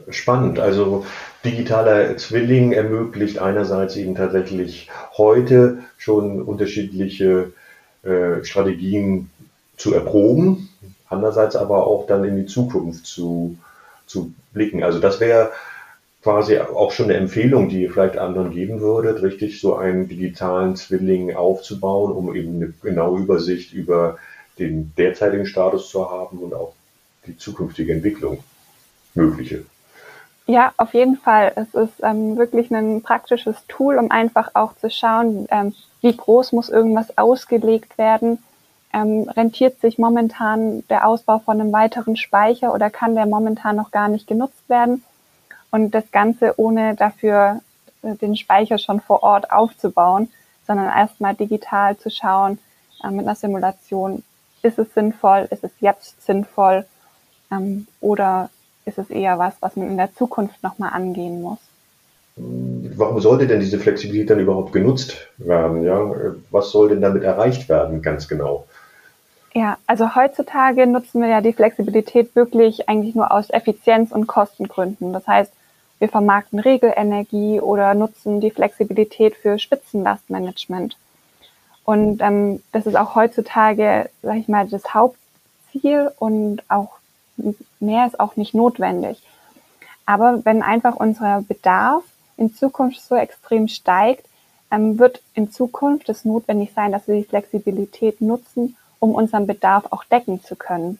Spannend. 0.10 0.60
Also 0.60 1.06
digitaler 1.44 2.17
Zwilling 2.17 2.72
ermöglicht 2.72 3.39
einerseits 3.39 3.96
eben 3.96 4.15
tatsächlich 4.15 4.89
heute 5.17 5.79
schon 5.98 6.41
unterschiedliche 6.41 7.53
äh, 8.03 8.44
Strategien 8.44 9.29
zu 9.77 9.94
erproben, 9.94 10.70
andererseits 11.10 11.56
aber 11.56 11.88
auch 11.88 12.08
dann 12.08 12.24
in 12.24 12.36
die 12.36 12.46
Zukunft 12.46 13.06
zu, 13.06 13.58
zu 14.06 14.34
blicken. 14.54 14.84
Also 14.84 15.00
das 15.00 15.20
wäre 15.20 15.52
quasi 16.24 16.60
auch 16.60 16.92
schon 16.92 17.06
eine 17.06 17.16
Empfehlung, 17.16 17.70
die 17.70 17.84
ihr 17.84 17.92
vielleicht 17.92 18.18
anderen 18.18 18.52
geben 18.52 18.82
würdet, 18.82 19.22
richtig 19.22 19.62
so 19.62 19.76
einen 19.76 20.08
digitalen 20.08 20.76
Zwilling 20.76 21.36
aufzubauen, 21.36 22.12
um 22.12 22.36
eben 22.36 22.56
eine 22.56 22.74
genaue 22.82 23.20
Übersicht 23.20 23.74
über 23.74 24.18
den 24.60 24.94
derzeitigen 24.98 25.46
Status 25.46 25.90
zu 25.90 26.10
haben 26.10 26.40
und 26.40 26.54
auch 26.54 26.74
die 27.28 27.38
zukünftige 27.38 27.94
Entwicklung 27.94 28.40
mögliche. 29.14 29.64
Ja, 30.48 30.74
auf 30.78 30.94
jeden 30.94 31.18
Fall. 31.18 31.52
Es 31.56 31.74
ist 31.74 32.02
ähm, 32.04 32.38
wirklich 32.38 32.72
ein 32.72 33.02
praktisches 33.02 33.58
Tool, 33.68 33.98
um 33.98 34.12
einfach 34.12 34.52
auch 34.54 34.76
zu 34.78 34.90
schauen, 34.90 35.46
ähm, 35.52 35.74
wie 36.02 36.16
groß 36.16 36.54
muss 36.54 36.70
irgendwas 36.70 37.18
ausgelegt 37.18 37.98
werden. 37.98 38.40
Ähm, 38.98 39.30
rentiert 39.30 39.80
sich 39.80 40.00
momentan 40.00 40.84
der 40.89 41.08
Ausbau 41.08 41.38
von 41.38 41.62
einem 41.62 41.72
weiteren 41.72 42.16
Speicher 42.16 42.74
oder 42.74 42.89
kann 42.89 43.13
der 43.13 43.27
momentan 43.27 43.75
noch 43.75 43.92
gar 43.92 44.08
nicht 44.08 44.25
genutzt 44.25 44.68
werden? 44.70 45.04
Und 45.70 45.92
das 45.92 46.10
Ganze 46.12 46.56
ohne 46.58 46.96
dafür 46.96 47.62
äh, 48.01 48.16
den 48.16 48.36
Speicher 48.36 48.80
schon 48.80 49.00
vor 49.00 49.22
Ort 49.22 49.51
aufzubauen, 49.51 50.30
sondern 50.66 50.88
erstmal 50.88 51.36
digital 51.36 51.96
zu 51.98 52.10
schauen 52.10 52.58
äh, 53.04 53.12
mit 53.12 53.27
einer 53.27 53.36
Simulation, 53.36 54.24
ist 54.63 54.80
es 54.80 54.92
sinnvoll, 54.96 55.48
ist 55.51 55.63
es 55.63 55.72
jetzt 55.80 56.25
sinnvoll 56.25 56.84
ähm, 57.51 57.86
oder 58.01 58.50
ist 58.86 58.98
es 58.98 59.12
eher 59.12 59.38
was, 59.38 59.54
was 59.60 59.75
man 59.75 59.89
in 59.89 59.98
der 59.98 60.16
Zukunft 60.16 60.63
nochmal 60.63 60.94
angehen 60.94 61.44
muss. 61.44 61.60
Warum 62.38 63.20
sollte 63.20 63.48
denn 63.48 63.60
diese 63.60 63.80
Flexibilität 63.80 64.30
dann 64.30 64.39
überhaupt 64.39 64.72
genutzt 64.72 65.27
werden? 65.38 65.84
Ja? 65.84 66.00
Was 66.51 66.72
soll 66.72 66.89
denn 66.89 67.01
damit 67.01 67.24
erreicht 67.24 67.68
werden, 67.68 68.01
ganz 68.01 68.27
genau? 68.27 68.67
Ja, 69.58 69.80
also 69.88 70.14
heutzutage 70.14 70.86
nutzen 70.86 71.20
wir 71.20 71.30
ja 71.30 71.42
die 71.42 71.52
Flexibilität 71.52 72.36
wirklich 72.36 72.88
eigentlich 72.88 73.16
nur 73.16 73.32
aus 73.32 73.50
Effizienz- 73.50 74.12
und 74.12 74.28
Kostengründen. 74.28 75.14
Das 75.14 75.26
heißt, 75.26 75.52
wir 75.98 76.10
vermarkten 76.10 76.60
Regelenergie 76.60 77.60
oder 77.60 77.96
nutzen 77.96 78.40
die 78.40 78.52
Flexibilität 78.52 79.36
für 79.36 79.58
Spitzenlastmanagement. 79.58 80.96
Und 81.86 82.22
ähm, 82.22 82.62
das 82.72 82.86
ist 82.86 82.96
auch 82.96 83.16
heutzutage, 83.16 84.12
sage 84.22 84.38
ich 84.38 84.48
mal, 84.48 84.68
das 84.68 84.94
Hauptziel 84.94 86.12
und 86.20 86.62
auch 86.68 87.00
mehr 87.80 88.06
ist 88.06 88.20
auch 88.20 88.36
nicht 88.36 88.54
notwendig. 88.54 89.24
Aber 90.06 90.46
wenn 90.46 90.62
einfach 90.62 90.98
unser 90.98 91.42
Bedarf 91.42 92.04
in 92.38 92.54
Zukunft 92.54 93.02
so 93.02 93.16
extrem 93.16 93.68
steigt, 93.70 94.28
ähm, 94.70 95.00
wird 95.00 95.20
in 95.34 95.52
Zukunft 95.52 96.10
es 96.10 96.26
notwendig 96.26 96.74
sein, 96.76 96.92
dass 96.92 97.08
wir 97.08 97.16
die 97.16 97.28
Flexibilität 97.28 98.22
nutzen, 98.22 98.76
um 99.00 99.16
unseren 99.16 99.48
Bedarf 99.48 99.86
auch 99.92 100.04
decken 100.04 100.44
zu 100.44 100.56
können. 100.56 101.00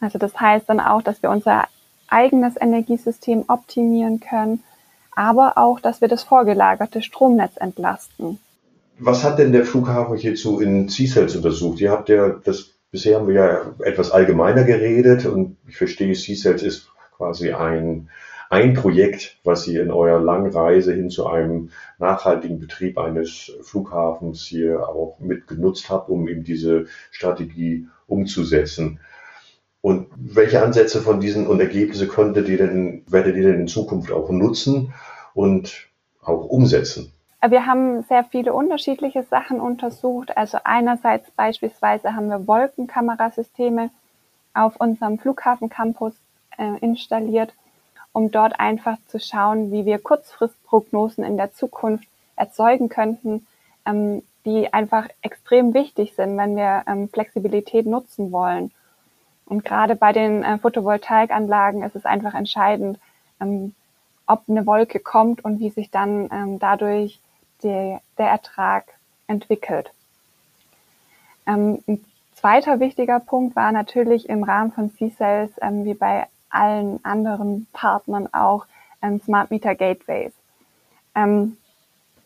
Also 0.00 0.18
das 0.18 0.38
heißt 0.38 0.68
dann 0.68 0.80
auch, 0.80 1.02
dass 1.02 1.22
wir 1.22 1.30
unser 1.30 1.64
eigenes 2.08 2.54
Energiesystem 2.60 3.44
optimieren 3.48 4.20
können, 4.20 4.62
aber 5.14 5.58
auch, 5.58 5.80
dass 5.80 6.00
wir 6.00 6.08
das 6.08 6.22
vorgelagerte 6.22 7.02
Stromnetz 7.02 7.56
entlasten. 7.56 8.38
Was 8.98 9.24
hat 9.24 9.38
denn 9.38 9.52
der 9.52 9.64
Flughafen 9.64 10.16
hierzu 10.16 10.60
in 10.60 10.88
C-Cells 10.88 11.36
untersucht? 11.36 11.80
Ihr 11.80 11.90
habt 11.90 12.08
ja 12.08 12.30
das 12.30 12.70
Bisher 12.90 13.16
haben 13.18 13.28
wir 13.28 13.34
ja 13.34 13.74
etwas 13.84 14.10
allgemeiner 14.10 14.64
geredet 14.64 15.26
und 15.26 15.58
ich 15.68 15.76
verstehe, 15.76 16.14
C-Cells 16.14 16.62
ist 16.62 16.88
quasi 17.16 17.52
ein, 17.52 18.08
ein 18.50 18.74
Projekt, 18.74 19.38
was 19.44 19.66
ihr 19.66 19.82
in 19.82 19.90
eurer 19.90 20.20
langen 20.20 20.50
Reise 20.50 20.94
hin 20.94 21.10
zu 21.10 21.26
einem 21.26 21.70
nachhaltigen 21.98 22.58
Betrieb 22.58 22.98
eines 22.98 23.52
Flughafens 23.62 24.44
hier 24.44 24.88
auch 24.88 25.18
mitgenutzt 25.18 25.90
habt, 25.90 26.08
um 26.08 26.28
eben 26.28 26.44
diese 26.44 26.86
Strategie 27.10 27.88
umzusetzen. 28.06 29.00
Und 29.80 30.08
welche 30.16 30.62
Ansätze 30.62 31.00
von 31.00 31.20
diesen 31.20 31.46
und 31.46 31.60
Ergebnisse 31.60 32.08
könntet 32.08 32.48
ihr 32.48 32.58
denn, 32.58 33.04
werdet 33.06 33.36
ihr 33.36 33.44
denn 33.44 33.60
in 33.60 33.68
Zukunft 33.68 34.10
auch 34.10 34.30
nutzen 34.30 34.92
und 35.34 35.88
auch 36.22 36.44
umsetzen? 36.44 37.12
Wir 37.46 37.66
haben 37.66 38.02
sehr 38.02 38.24
viele 38.24 38.52
unterschiedliche 38.52 39.22
Sachen 39.22 39.60
untersucht. 39.60 40.36
Also 40.36 40.58
einerseits 40.64 41.30
beispielsweise 41.30 42.16
haben 42.16 42.28
wir 42.28 42.48
Wolkenkamerasysteme 42.48 43.90
auf 44.54 44.76
unserem 44.80 45.18
Flughafencampus 45.20 46.14
äh, 46.58 46.78
installiert, 46.80 47.54
um 48.12 48.30
dort 48.30 48.58
einfach 48.58 48.96
zu 49.06 49.20
schauen, 49.20 49.70
wie 49.70 49.84
wir 49.84 49.98
Kurzfristprognosen 49.98 51.24
in 51.24 51.36
der 51.36 51.52
Zukunft 51.52 52.08
erzeugen 52.36 52.88
könnten, 52.88 53.46
ähm, 53.86 54.22
die 54.44 54.72
einfach 54.72 55.08
extrem 55.22 55.74
wichtig 55.74 56.14
sind, 56.14 56.36
wenn 56.36 56.56
wir 56.56 56.84
ähm, 56.86 57.08
Flexibilität 57.08 57.86
nutzen 57.86 58.32
wollen. 58.32 58.70
Und 59.46 59.64
gerade 59.64 59.96
bei 59.96 60.12
den 60.12 60.42
äh, 60.42 60.58
Photovoltaikanlagen 60.58 61.82
ist 61.82 61.96
es 61.96 62.04
einfach 62.04 62.34
entscheidend, 62.34 62.98
ähm, 63.40 63.74
ob 64.26 64.42
eine 64.48 64.66
Wolke 64.66 65.00
kommt 65.00 65.44
und 65.44 65.58
wie 65.58 65.70
sich 65.70 65.90
dann 65.90 66.28
ähm, 66.30 66.58
dadurch 66.58 67.18
die, 67.62 67.96
der 68.18 68.26
Ertrag 68.28 68.84
entwickelt. 69.26 69.90
Ähm, 71.46 71.82
ein 71.88 72.04
zweiter 72.34 72.78
wichtiger 72.78 73.20
Punkt 73.20 73.56
war 73.56 73.72
natürlich 73.72 74.28
im 74.28 74.44
Rahmen 74.44 74.70
von 74.72 74.94
C-Cells, 74.94 75.52
ähm, 75.60 75.84
wie 75.84 75.94
bei 75.94 76.26
allen 76.50 77.04
anderen 77.04 77.66
Partnern 77.72 78.32
auch, 78.32 78.66
ähm, 79.02 79.20
Smart 79.20 79.50
Meter 79.50 79.74
Gateways. 79.74 80.32
Ähm, 81.14 81.56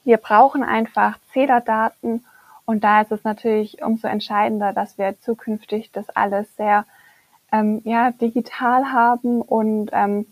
wir 0.04 0.16
brauchen 0.16 0.62
einfach 0.62 1.18
Zählerdaten 1.32 2.24
und 2.64 2.84
da 2.84 3.02
ist 3.02 3.12
es 3.12 3.24
natürlich 3.24 3.82
umso 3.82 4.08
entscheidender, 4.08 4.72
dass 4.72 4.98
wir 4.98 5.20
zukünftig 5.20 5.90
das 5.92 6.08
alles 6.10 6.54
sehr 6.56 6.84
ähm, 7.52 7.82
ja, 7.84 8.10
digital 8.10 8.92
haben 8.92 9.42
und 9.42 9.90
ähm, 9.92 10.26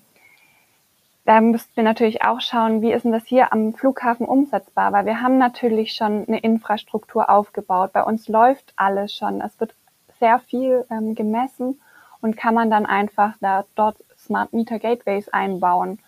da 1.26 1.40
müssten 1.40 1.76
wir 1.76 1.84
natürlich 1.84 2.24
auch 2.24 2.40
schauen, 2.40 2.82
wie 2.82 2.92
ist 2.92 3.04
denn 3.04 3.12
das 3.12 3.24
hier 3.26 3.52
am 3.52 3.72
Flughafen 3.72 4.26
umsetzbar, 4.26 4.92
weil 4.92 5.06
wir 5.06 5.20
haben 5.20 5.38
natürlich 5.38 5.92
schon 5.92 6.26
eine 6.26 6.40
Infrastruktur 6.40 7.30
aufgebaut. 7.30 7.92
Bei 7.92 8.02
uns 8.02 8.26
läuft 8.26 8.72
alles 8.74 9.14
schon. 9.14 9.40
Es 9.40 9.60
wird 9.60 9.74
sehr 10.18 10.38
viel 10.40 10.84
ähm, 10.90 11.14
gemessen 11.14 11.80
und 12.20 12.36
kann 12.36 12.54
man 12.54 12.70
dann 12.70 12.86
einfach 12.86 13.34
da 13.40 13.64
dort 13.74 13.96
Smart 14.18 14.52
Meter 14.52 14.78
Gateways 14.78 15.28
einbauen. 15.28 15.98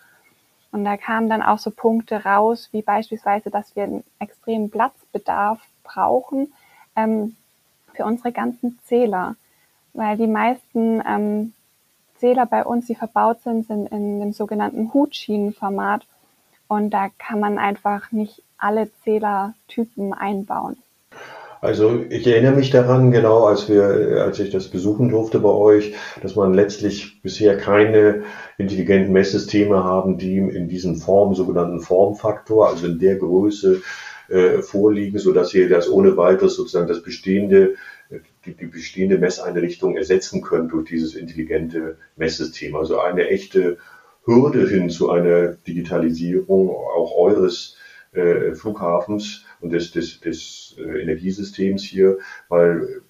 Und 0.71 0.85
da 0.85 0.97
kamen 0.97 1.29
dann 1.29 1.43
auch 1.43 1.59
so 1.59 1.71
Punkte 1.71 2.23
raus, 2.25 2.69
wie 2.71 2.81
beispielsweise, 2.81 3.49
dass 3.49 3.75
wir 3.75 3.83
einen 3.83 4.03
extremen 4.19 4.69
Platzbedarf 4.69 5.59
brauchen 5.83 6.51
ähm, 6.95 7.35
für 7.93 8.05
unsere 8.05 8.31
ganzen 8.31 8.79
Zähler, 8.85 9.35
weil 9.93 10.17
die 10.17 10.27
meisten 10.27 11.01
ähm, 11.05 11.53
Zähler 12.17 12.45
bei 12.45 12.65
uns, 12.65 12.87
die 12.87 12.95
verbaut 12.95 13.41
sind, 13.41 13.67
sind 13.67 13.91
in 13.91 14.19
dem 14.19 14.33
sogenannten 14.33 14.93
Hutschienenformat. 14.93 16.05
Und 16.67 16.91
da 16.91 17.09
kann 17.19 17.39
man 17.39 17.59
einfach 17.59 18.11
nicht 18.11 18.41
alle 18.57 18.91
Zählertypen 19.03 20.13
einbauen. 20.13 20.77
Also 21.63 22.03
ich 22.09 22.27
erinnere 22.27 22.57
mich 22.57 22.71
daran, 22.71 23.11
genau, 23.11 23.45
als 23.45 23.69
wir, 23.69 24.25
als 24.25 24.37
ich 24.37 24.49
das 24.49 24.67
besuchen 24.67 25.07
durfte 25.07 25.39
bei 25.39 25.47
euch, 25.47 25.95
dass 26.21 26.35
man 26.35 26.53
letztlich 26.53 27.21
bisher 27.21 27.55
keine 27.55 28.23
intelligenten 28.57 29.13
Messsysteme 29.13 29.81
haben, 29.81 30.17
die 30.17 30.39
in 30.39 30.67
diesem 30.67 30.97
Form, 30.97 31.35
sogenannten 31.35 31.79
Formfaktor, 31.79 32.67
also 32.67 32.87
in 32.87 32.99
der 32.99 33.15
Größe 33.15 33.81
äh, 34.27 34.61
vorliegen, 34.61 35.19
so 35.19 35.31
dass 35.31 35.53
ihr 35.53 35.69
das 35.69 35.89
ohne 35.89 36.17
weiteres 36.17 36.55
sozusagen 36.55 36.89
das 36.89 37.01
bestehende, 37.01 37.75
die, 38.45 38.55
die 38.57 38.65
bestehende 38.65 39.17
Messeinrichtung 39.17 39.95
ersetzen 39.95 40.41
könnt 40.41 40.73
durch 40.73 40.89
dieses 40.89 41.15
intelligente 41.15 41.95
Messsystem. 42.17 42.75
Also 42.75 42.99
eine 42.99 43.29
echte 43.29 43.77
Hürde 44.25 44.67
hin 44.67 44.89
zu 44.89 45.11
einer 45.11 45.53
Digitalisierung 45.65 46.71
auch 46.71 47.15
eures 47.17 47.77
äh, 48.13 48.53
Flughafens 48.55 49.45
und 49.61 49.71
des, 49.71 49.91
des, 49.91 50.19
des 50.19 50.75
äh, 50.77 51.01
Energiesystems 51.01 51.83
hier, 51.83 52.17
weil 52.49 53.01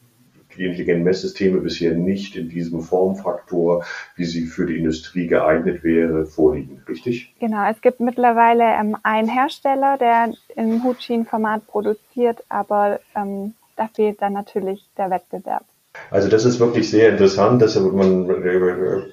die 0.57 0.65
intelligenten 0.65 1.03
Messsysteme 1.03 1.59
bisher 1.59 1.93
nicht 1.93 2.35
in 2.35 2.49
diesem 2.49 2.81
Formfaktor, 2.81 3.83
wie 4.15 4.25
sie 4.25 4.45
für 4.45 4.65
die 4.65 4.77
Industrie 4.77 5.27
geeignet 5.27 5.83
wäre, 5.83 6.25
vorliegen. 6.25 6.83
Richtig? 6.87 7.33
Genau, 7.39 7.69
es 7.69 7.81
gibt 7.81 7.99
mittlerweile 7.99 8.63
ähm, 8.63 8.95
einen 9.03 9.29
Hersteller, 9.29 9.97
der 9.97 10.33
im 10.55 10.83
Huchin-Format 10.83 11.67
produziert, 11.67 12.43
aber 12.49 12.99
ähm, 13.15 13.53
da 13.75 13.87
fehlt 13.87 14.21
dann 14.21 14.33
natürlich 14.33 14.85
der 14.97 15.09
Wettbewerb. 15.09 15.65
Also 16.09 16.27
das 16.27 16.45
ist 16.45 16.59
wirklich 16.59 16.89
sehr 16.89 17.09
interessant, 17.09 17.61
dass 17.61 17.79
man 17.79 18.27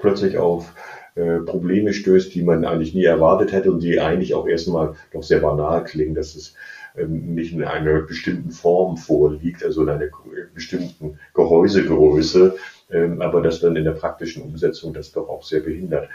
plötzlich 0.00 0.38
auf 0.38 0.72
Probleme 1.14 1.92
stößt, 1.92 2.34
die 2.34 2.42
man 2.42 2.64
eigentlich 2.64 2.94
nie 2.94 3.04
erwartet 3.04 3.52
hätte 3.52 3.72
und 3.72 3.82
die 3.82 4.00
eigentlich 4.00 4.34
auch 4.34 4.46
erstmal 4.46 4.94
doch 5.12 5.22
sehr 5.22 5.40
banal 5.40 5.84
klingen, 5.84 6.14
dass 6.14 6.34
es 6.34 6.54
ähm, 6.96 7.34
nicht 7.34 7.52
in 7.52 7.64
einer 7.64 8.00
bestimmten 8.02 8.50
Form 8.50 8.96
vorliegt, 8.96 9.64
also 9.64 9.82
in 9.82 9.88
einer 9.88 10.08
bestimmten 10.54 11.18
Gehäusegröße, 11.34 12.56
ähm, 12.90 13.20
aber 13.22 13.42
dass 13.42 13.60
dann 13.60 13.76
in 13.76 13.84
der 13.84 13.92
praktischen 13.92 14.42
Umsetzung 14.42 14.92
das 14.92 15.12
doch 15.12 15.28
auch 15.28 15.44
sehr 15.44 15.60
behindert. 15.60 16.08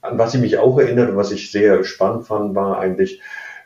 An 0.00 0.18
was 0.18 0.34
ich 0.34 0.40
mich 0.40 0.58
auch 0.58 0.78
erinnert 0.78 1.10
und 1.10 1.16
was 1.16 1.32
ich 1.32 1.50
sehr 1.50 1.84
spannend 1.84 2.26
fand, 2.26 2.54
war 2.54 2.78
eigentlich 2.78 3.20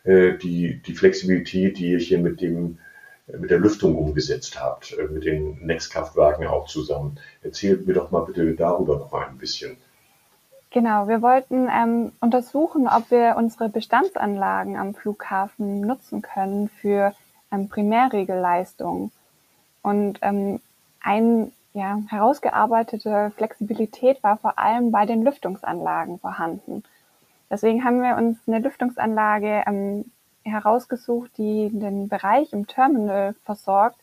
äh, 0.04 0.36
die, 0.38 0.80
die 0.82 0.94
Flexibilität, 0.94 1.78
die 1.78 1.92
ihr 1.92 1.98
hier 1.98 2.18
mit 2.18 2.40
dem 2.40 2.78
mit 3.40 3.50
der 3.50 3.58
Lüftung 3.58 3.96
umgesetzt 3.96 4.60
habt, 4.62 4.96
mit 5.10 5.24
den 5.24 5.58
Nextkraftwerken 5.66 6.46
auch 6.46 6.68
zusammen. 6.68 7.18
Erzählt 7.42 7.84
mir 7.84 7.94
doch 7.94 8.12
mal 8.12 8.20
bitte 8.20 8.54
darüber 8.54 8.98
noch 8.98 9.12
ein 9.12 9.36
bisschen. 9.36 9.78
Genau, 10.76 11.08
wir 11.08 11.22
wollten 11.22 11.70
ähm, 11.72 12.12
untersuchen, 12.20 12.86
ob 12.86 13.10
wir 13.10 13.36
unsere 13.38 13.70
Bestandsanlagen 13.70 14.76
am 14.76 14.92
Flughafen 14.92 15.80
nutzen 15.80 16.20
können 16.20 16.68
für 16.68 17.14
ähm, 17.50 17.70
Primärregelleistungen. 17.70 19.10
Und 19.80 20.18
ähm, 20.20 20.60
eine 21.00 21.50
ja, 21.72 22.02
herausgearbeitete 22.08 23.32
Flexibilität 23.38 24.22
war 24.22 24.36
vor 24.36 24.58
allem 24.58 24.90
bei 24.90 25.06
den 25.06 25.22
Lüftungsanlagen 25.22 26.18
vorhanden. 26.18 26.84
Deswegen 27.50 27.82
haben 27.82 28.02
wir 28.02 28.14
uns 28.18 28.36
eine 28.46 28.58
Lüftungsanlage 28.58 29.62
ähm, 29.66 30.04
herausgesucht, 30.44 31.30
die 31.38 31.70
den 31.72 32.08
Bereich 32.08 32.52
im 32.52 32.66
Terminal 32.66 33.34
versorgt 33.46 33.96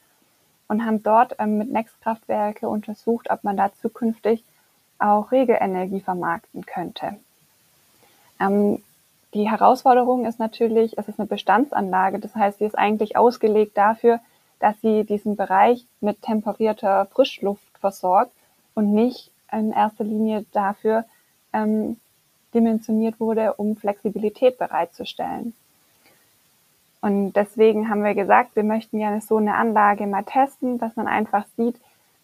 und 0.68 0.84
haben 0.84 1.04
dort 1.04 1.36
ähm, 1.38 1.60
mit 1.60 1.72
Nextkraftwerke 1.72 2.68
untersucht, 2.68 3.30
ob 3.30 3.44
man 3.44 3.58
da 3.58 3.72
zukünftig 3.80 4.44
auch 5.04 5.32
Regelenergie 5.32 6.00
vermarkten 6.00 6.66
könnte. 6.66 7.18
Ähm, 8.40 8.82
die 9.34 9.50
Herausforderung 9.50 10.26
ist 10.26 10.40
natürlich, 10.40 10.98
es 10.98 11.08
ist 11.08 11.20
eine 11.20 11.28
Bestandsanlage, 11.28 12.20
das 12.20 12.36
heißt, 12.36 12.60
sie 12.60 12.66
ist 12.66 12.78
eigentlich 12.78 13.18
ausgelegt 13.18 13.76
dafür, 13.78 14.20
dass 14.60 14.80
sie 14.82 15.04
diesen 15.04 15.36
Bereich 15.36 15.86
mit 16.02 16.22
temperierter 16.22 17.08
Frischluft 17.08 17.64
versorgt 17.80 18.32
und 18.76 18.94
nicht 18.94 19.32
in 19.52 19.72
erster 19.72 20.04
Linie 20.04 20.46
dafür 20.52 21.06
ähm, 21.52 21.98
dimensioniert 22.54 23.20
wurde, 23.20 23.54
um 23.54 23.76
Flexibilität 23.76 24.58
bereitzustellen. 24.58 25.54
Und 27.02 27.34
deswegen 27.34 27.90
haben 27.90 28.04
wir 28.04 28.14
gesagt, 28.14 28.56
wir 28.56 28.64
möchten 28.64 29.00
gerne 29.00 29.20
so 29.20 29.38
eine 29.38 29.56
Anlage 29.56 30.08
mal 30.08 30.24
testen, 30.24 30.78
dass 30.78 30.96
man 30.96 31.08
einfach 31.08 31.46
sieht, 31.58 31.76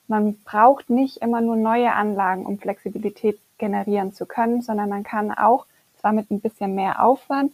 man 0.10 0.36
braucht 0.44 0.90
nicht 0.90 1.18
immer 1.18 1.40
nur 1.40 1.56
neue 1.56 1.94
Anlagen, 1.94 2.46
um 2.46 2.60
Flexibilität 2.60 3.40
generieren 3.58 4.12
zu 4.14 4.26
können, 4.26 4.62
sondern 4.62 4.90
man 4.90 5.04
kann 5.04 5.32
auch, 5.32 5.66
zwar 6.02 6.14
mit 6.14 6.32
ein 6.32 6.40
bisschen 6.40 6.76
mehr 6.76 7.04
Aufwand, 7.04 7.54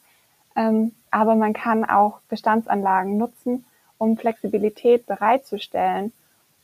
ähm, 0.56 0.92
aber 1.12 1.36
man 1.36 1.54
kann 1.54 1.84
auch 1.84 2.20
Bestandsanlagen 2.30 3.18
nutzen, 3.18 3.66
um 3.98 4.18
Flexibilität 4.18 5.06
bereitzustellen 5.06 6.14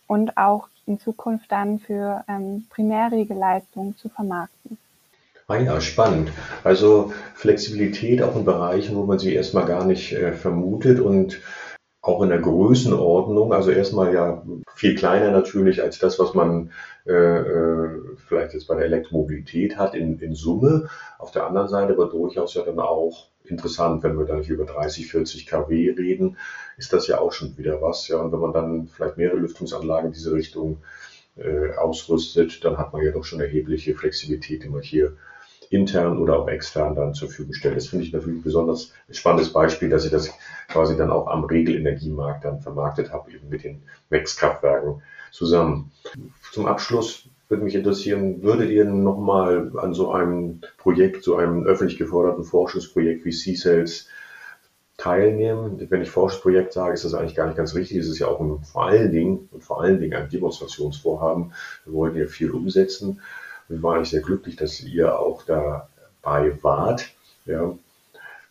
und 0.08 0.38
auch 0.38 0.68
in 0.86 1.00
Zukunft 1.00 1.52
dann 1.52 1.80
für 1.80 2.24
ähm, 2.28 2.66
Primärregelleistungen 2.70 3.98
zu 3.98 4.10
vermarkten. 4.10 4.78
Ah 5.48 5.58
ja, 5.58 5.82
spannend. 5.82 6.32
Also 6.64 7.12
Flexibilität 7.36 8.22
auch 8.22 8.38
in 8.38 8.46
Bereichen, 8.46 8.96
wo 8.96 9.04
man 9.04 9.20
sie 9.20 9.34
erstmal 9.34 9.66
gar 9.66 9.84
nicht 9.86 10.14
äh, 10.14 10.32
vermutet 10.32 11.02
und 11.02 11.42
auch 12.02 12.24
in 12.24 12.30
der 12.30 12.40
Größenordnung, 12.40 13.54
also 13.54 13.70
erstmal 13.70 14.14
ja 14.14 14.44
viel 14.74 14.96
kleiner 14.96 15.30
natürlich 15.32 15.84
als 15.84 16.00
das, 16.00 16.18
was 16.18 16.34
man 16.34 16.72
äh, 17.06 17.12
äh, 17.14 18.00
vielleicht 18.28 18.54
jetzt 18.54 18.68
bei 18.68 18.76
der 18.76 18.86
Elektromobilität 18.86 19.78
hat 19.78 19.94
in, 19.94 20.20
in 20.20 20.34
Summe. 20.34 20.90
Auf 21.20 21.32
der 21.32 21.46
anderen 21.46 21.68
Seite 21.68 21.94
aber 21.94 22.08
durchaus 22.08 22.56
ja 22.56 22.64
dann 22.64 22.80
auch 22.80 23.28
interessant, 23.44 24.02
wenn 24.02 24.18
wir 24.18 24.26
da 24.26 24.36
nicht 24.36 24.50
über 24.50 24.66
30, 24.66 25.12
40 25.12 25.46
kW 25.46 25.92
reden, 25.92 26.38
ist 26.78 26.92
das 26.92 27.08
ja 27.08 27.20
auch 27.20 27.34
schon 27.34 27.58
wieder 27.58 27.82
was. 27.82 28.08
Ja, 28.08 28.18
und 28.18 28.32
wenn 28.32 28.40
man 28.40 28.54
dann 28.54 28.88
vielleicht 28.88 29.18
mehrere 29.18 29.38
Lüftungsanlagen 29.38 30.08
in 30.08 30.14
diese 30.14 30.34
Richtung 30.34 30.82
äh, 31.38 31.76
ausrüstet, 31.76 32.64
dann 32.66 32.78
hat 32.78 32.94
man 32.94 33.04
ja 33.04 33.12
doch 33.12 33.26
schon 33.26 33.42
erhebliche 33.42 33.94
Flexibilität, 33.94 34.64
die 34.64 34.70
man 34.70 34.82
hier 34.82 35.18
intern 35.72 36.18
oder 36.18 36.38
auch 36.38 36.48
extern 36.50 36.96
dann 36.96 37.14
zur 37.14 37.30
Verfügung 37.30 37.54
stellt. 37.54 37.78
Das 37.78 37.88
finde 37.88 38.06
ich 38.06 38.14
natürlich 38.14 38.44
besonders 38.44 38.92
ein 39.08 39.14
spannendes 39.14 39.54
Beispiel, 39.54 39.90
dass 39.90 40.06
ich 40.06 40.12
das 40.12 40.30
quasi 40.68 40.98
dann 40.98 41.10
auch 41.10 41.28
am 41.28 41.46
Regelenergiemarkt 41.46 42.44
dann 42.44 42.60
vermarktet 42.60 43.12
habe, 43.12 43.32
eben 43.32 43.50
mit 43.50 43.64
den 43.64 43.82
Wechskraftwerken 44.10 45.02
zusammen. 45.32 45.92
Zum 46.52 46.68
Abschluss 46.68 47.30
würde 47.48 47.64
mich 47.64 47.76
interessieren, 47.76 48.44
würdet 48.44 48.70
ihr 48.70 48.86
nochmal 48.86 49.72
an 49.78 49.94
so 49.94 50.12
einem 50.12 50.62
Projekt, 50.78 51.24
so 51.24 51.38
einem 51.38 51.64
öffentlich 51.64 51.98
geförderten 51.98 52.44
Forschungsprojekt 52.44 53.24
wie 53.24 53.32
C-Cells 53.32 54.08
teilnehmen? 54.98 55.88
Wenn 55.90 56.02
ich 56.02 56.10
Forschungsprojekt 56.10 56.74
sage, 56.74 56.94
ist 56.94 57.06
das 57.06 57.14
eigentlich 57.14 57.36
gar 57.36 57.48
nicht 57.48 57.58
ganz 57.58 57.76
richtig. 57.76 57.98
Es 57.98 58.10
ist 58.10 58.20
ja 58.20 58.28
auch 58.28 58.42
ein, 58.42 58.64
vor 58.64 58.88
allen 58.88 59.12
Dingen 59.12 59.48
und 59.52 59.64
vor 59.64 59.82
allen 59.82 60.00
Dingen 60.00 60.14
ein 60.14 60.30
Demonstrationsvorhaben. 60.30 61.54
Wir 61.86 61.94
wollen 61.94 62.16
ja 62.16 62.28
viel 62.28 62.52
umsetzen. 62.52 63.22
Wir 63.72 63.82
waren 63.82 63.96
eigentlich 63.96 64.10
sehr 64.10 64.22
glücklich, 64.22 64.58
dass 64.58 64.82
ihr 64.82 65.18
auch 65.18 65.44
dabei 65.44 66.62
wart. 66.62 67.10
Ja. 67.46 67.72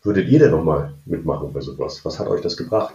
Würdet 0.03 0.29
ihr 0.29 0.39
denn 0.39 0.51
nochmal 0.51 0.95
mitmachen 1.05 1.53
bei 1.53 1.61
sowas? 1.61 2.03
Was 2.05 2.19
hat 2.19 2.27
euch 2.27 2.41
das 2.41 2.57
gebracht? 2.57 2.95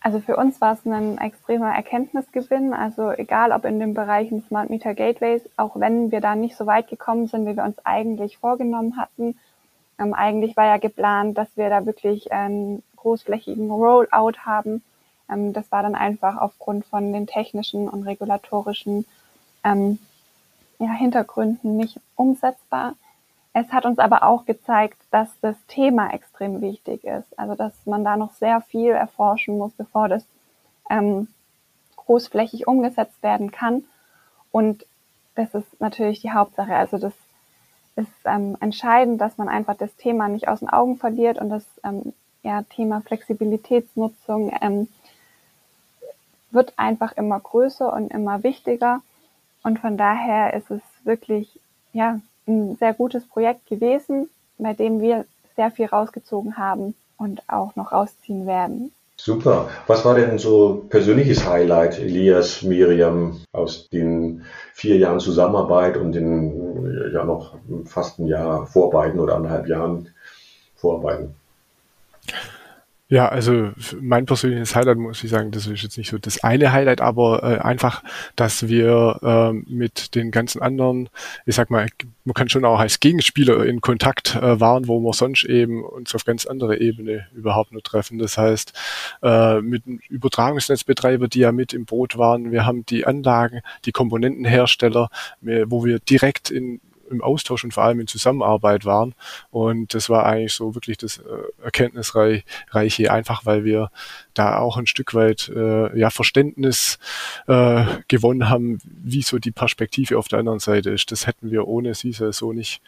Also 0.00 0.20
für 0.20 0.36
uns 0.36 0.60
war 0.62 0.74
es 0.74 0.86
ein 0.86 1.18
extremer 1.18 1.74
Erkenntnisgewinn. 1.74 2.72
Also 2.72 3.10
egal 3.10 3.52
ob 3.52 3.66
in 3.66 3.78
den 3.78 3.92
Bereichen 3.92 4.42
Smart 4.48 4.70
Meter 4.70 4.94
Gateways, 4.94 5.42
auch 5.58 5.78
wenn 5.78 6.10
wir 6.10 6.22
da 6.22 6.34
nicht 6.34 6.56
so 6.56 6.66
weit 6.66 6.88
gekommen 6.88 7.26
sind, 7.26 7.46
wie 7.46 7.56
wir 7.56 7.64
uns 7.64 7.76
eigentlich 7.84 8.38
vorgenommen 8.38 8.96
hatten. 8.96 9.38
Ähm, 9.98 10.14
eigentlich 10.14 10.56
war 10.56 10.66
ja 10.66 10.78
geplant, 10.78 11.36
dass 11.36 11.48
wir 11.56 11.68
da 11.68 11.84
wirklich 11.84 12.32
einen 12.32 12.82
großflächigen 12.96 13.70
Rollout 13.70 14.38
haben. 14.46 14.82
Ähm, 15.30 15.52
das 15.52 15.70
war 15.70 15.82
dann 15.82 15.94
einfach 15.94 16.38
aufgrund 16.38 16.86
von 16.86 17.12
den 17.12 17.26
technischen 17.26 17.86
und 17.86 18.04
regulatorischen 18.04 19.04
ähm, 19.62 19.98
ja, 20.84 20.92
Hintergründen 20.92 21.76
nicht 21.76 22.00
umsetzbar. 22.16 22.94
Es 23.52 23.72
hat 23.72 23.84
uns 23.86 23.98
aber 23.98 24.24
auch 24.24 24.44
gezeigt, 24.44 24.98
dass 25.10 25.28
das 25.40 25.56
Thema 25.68 26.12
extrem 26.12 26.60
wichtig 26.60 27.04
ist. 27.04 27.38
Also 27.38 27.54
dass 27.54 27.72
man 27.86 28.04
da 28.04 28.16
noch 28.16 28.32
sehr 28.32 28.60
viel 28.60 28.90
erforschen 28.90 29.58
muss, 29.58 29.72
bevor 29.72 30.08
das 30.08 30.24
ähm, 30.90 31.28
großflächig 31.96 32.66
umgesetzt 32.66 33.22
werden 33.22 33.50
kann. 33.50 33.84
Und 34.50 34.84
das 35.36 35.54
ist 35.54 35.80
natürlich 35.80 36.20
die 36.20 36.32
Hauptsache. 36.32 36.74
Also 36.74 36.98
das 36.98 37.14
ist 37.96 38.08
ähm, 38.24 38.56
entscheidend, 38.60 39.20
dass 39.20 39.38
man 39.38 39.48
einfach 39.48 39.76
das 39.76 39.94
Thema 39.96 40.28
nicht 40.28 40.48
aus 40.48 40.58
den 40.58 40.68
Augen 40.68 40.96
verliert 40.96 41.38
und 41.38 41.48
das 41.48 41.64
ähm, 41.84 42.12
ja, 42.42 42.62
Thema 42.62 43.00
Flexibilitätsnutzung 43.00 44.52
ähm, 44.60 44.88
wird 46.50 46.74
einfach 46.76 47.12
immer 47.12 47.38
größer 47.40 47.92
und 47.92 48.12
immer 48.12 48.42
wichtiger. 48.42 49.00
Und 49.64 49.80
von 49.80 49.96
daher 49.96 50.54
ist 50.54 50.70
es 50.70 50.82
wirklich 51.04 51.58
ja, 51.92 52.20
ein 52.46 52.76
sehr 52.76 52.94
gutes 52.94 53.26
Projekt 53.26 53.66
gewesen, 53.66 54.28
bei 54.58 54.74
dem 54.74 55.00
wir 55.00 55.24
sehr 55.56 55.70
viel 55.70 55.86
rausgezogen 55.86 56.56
haben 56.56 56.94
und 57.16 57.42
auch 57.48 57.74
noch 57.74 57.90
rausziehen 57.92 58.46
werden. 58.46 58.92
Super. 59.16 59.68
Was 59.86 60.04
war 60.04 60.16
denn 60.16 60.38
so 60.38 60.84
persönliches 60.88 61.48
Highlight, 61.48 61.98
Elias, 61.98 62.62
Miriam, 62.62 63.40
aus 63.52 63.88
den 63.88 64.44
vier 64.72 64.96
Jahren 64.96 65.20
Zusammenarbeit 65.20 65.96
und 65.96 66.12
den 66.12 67.10
ja 67.12 67.24
noch 67.24 67.56
fast 67.84 68.18
ein 68.18 68.26
Jahr 68.26 68.66
vor 68.66 68.90
beiden 68.90 69.20
oder 69.20 69.36
anderthalb 69.36 69.68
Jahren 69.68 70.08
vorarbeiten. 70.74 71.34
Ja, 73.08 73.28
also 73.28 73.70
mein 74.00 74.24
persönliches 74.24 74.74
Highlight 74.74 74.96
muss 74.96 75.22
ich 75.22 75.28
sagen, 75.28 75.50
das 75.50 75.66
ist 75.66 75.82
jetzt 75.82 75.98
nicht 75.98 76.08
so 76.08 76.16
das 76.16 76.42
eine 76.42 76.72
Highlight, 76.72 77.02
aber 77.02 77.42
äh, 77.42 77.58
einfach, 77.58 78.02
dass 78.34 78.66
wir 78.68 79.20
äh, 79.22 79.52
mit 79.52 80.14
den 80.14 80.30
ganzen 80.30 80.62
anderen, 80.62 81.10
ich 81.44 81.54
sag 81.54 81.68
mal, 81.68 81.86
man 82.24 82.32
kann 82.32 82.48
schon 82.48 82.64
auch 82.64 82.80
als 82.80 83.00
Gegenspieler 83.00 83.66
in 83.66 83.82
Kontakt 83.82 84.36
äh, 84.36 84.58
waren, 84.58 84.88
wo 84.88 85.00
wir 85.00 85.12
sonst 85.12 85.44
eben 85.44 85.84
uns 85.84 86.14
auf 86.14 86.24
ganz 86.24 86.46
andere 86.46 86.80
Ebene 86.80 87.26
überhaupt 87.34 87.72
nur 87.72 87.82
treffen. 87.82 88.18
Das 88.18 88.38
heißt, 88.38 88.72
äh, 89.22 89.60
mit 89.60 89.82
Übertragungsnetzbetreiber, 90.08 91.28
die 91.28 91.40
ja 91.40 91.52
mit 91.52 91.74
im 91.74 91.84
Boot 91.84 92.16
waren, 92.16 92.52
wir 92.52 92.64
haben 92.64 92.86
die 92.86 93.06
Anlagen, 93.06 93.60
die 93.84 93.92
Komponentenhersteller, 93.92 95.10
wo 95.42 95.84
wir 95.84 95.98
direkt 95.98 96.50
in 96.50 96.80
im 97.10 97.22
Austausch 97.22 97.64
und 97.64 97.74
vor 97.74 97.84
allem 97.84 98.00
in 98.00 98.06
Zusammenarbeit 98.06 98.84
waren. 98.84 99.14
Und 99.50 99.94
das 99.94 100.08
war 100.08 100.26
eigentlich 100.26 100.52
so 100.52 100.74
wirklich 100.74 100.96
das 100.96 101.18
äh, 101.18 101.62
Erkenntnisreiche, 101.62 103.12
einfach 103.12 103.46
weil 103.46 103.64
wir 103.64 103.90
da 104.34 104.58
auch 104.58 104.76
ein 104.76 104.86
Stück 104.86 105.14
weit 105.14 105.48
äh, 105.48 105.98
ja 105.98 106.10
Verständnis 106.10 106.98
äh, 107.46 107.84
gewonnen 108.08 108.48
haben, 108.48 108.78
wie 108.84 109.22
so 109.22 109.38
die 109.38 109.52
Perspektive 109.52 110.18
auf 110.18 110.28
der 110.28 110.38
anderen 110.40 110.60
Seite 110.60 110.90
ist. 110.90 111.10
Das 111.12 111.26
hätten 111.26 111.50
wir 111.50 111.66
ohne 111.66 111.94
CISA 111.94 112.32
so 112.32 112.52
nicht 112.52 112.80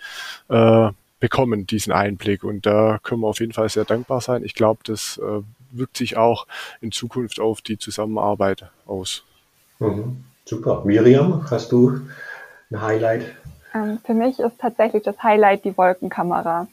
äh, 0.48 0.90
bekommen, 1.20 1.66
diesen 1.66 1.92
Einblick. 1.92 2.44
Und 2.44 2.66
da 2.66 2.98
können 3.02 3.20
wir 3.20 3.28
auf 3.28 3.40
jeden 3.40 3.52
Fall 3.52 3.68
sehr 3.68 3.84
dankbar 3.84 4.20
sein. 4.20 4.44
Ich 4.44 4.54
glaube, 4.54 4.80
das 4.84 5.18
äh, 5.18 5.42
wirkt 5.70 5.96
sich 5.96 6.16
auch 6.16 6.46
in 6.80 6.92
Zukunft 6.92 7.40
auf 7.40 7.62
die 7.62 7.78
Zusammenarbeit 7.78 8.70
aus. 8.86 9.24
Mhm. 9.78 10.24
Super. 10.44 10.82
Miriam, 10.84 11.50
hast 11.50 11.72
du 11.72 12.00
ein 12.70 12.80
Highlight? 12.80 13.34
Ähm, 13.76 13.98
für 14.04 14.14
mich 14.14 14.38
ist 14.38 14.58
tatsächlich 14.58 15.02
das 15.02 15.22
Highlight 15.22 15.64
die 15.64 15.76
Wolkenkamera. 15.76 16.68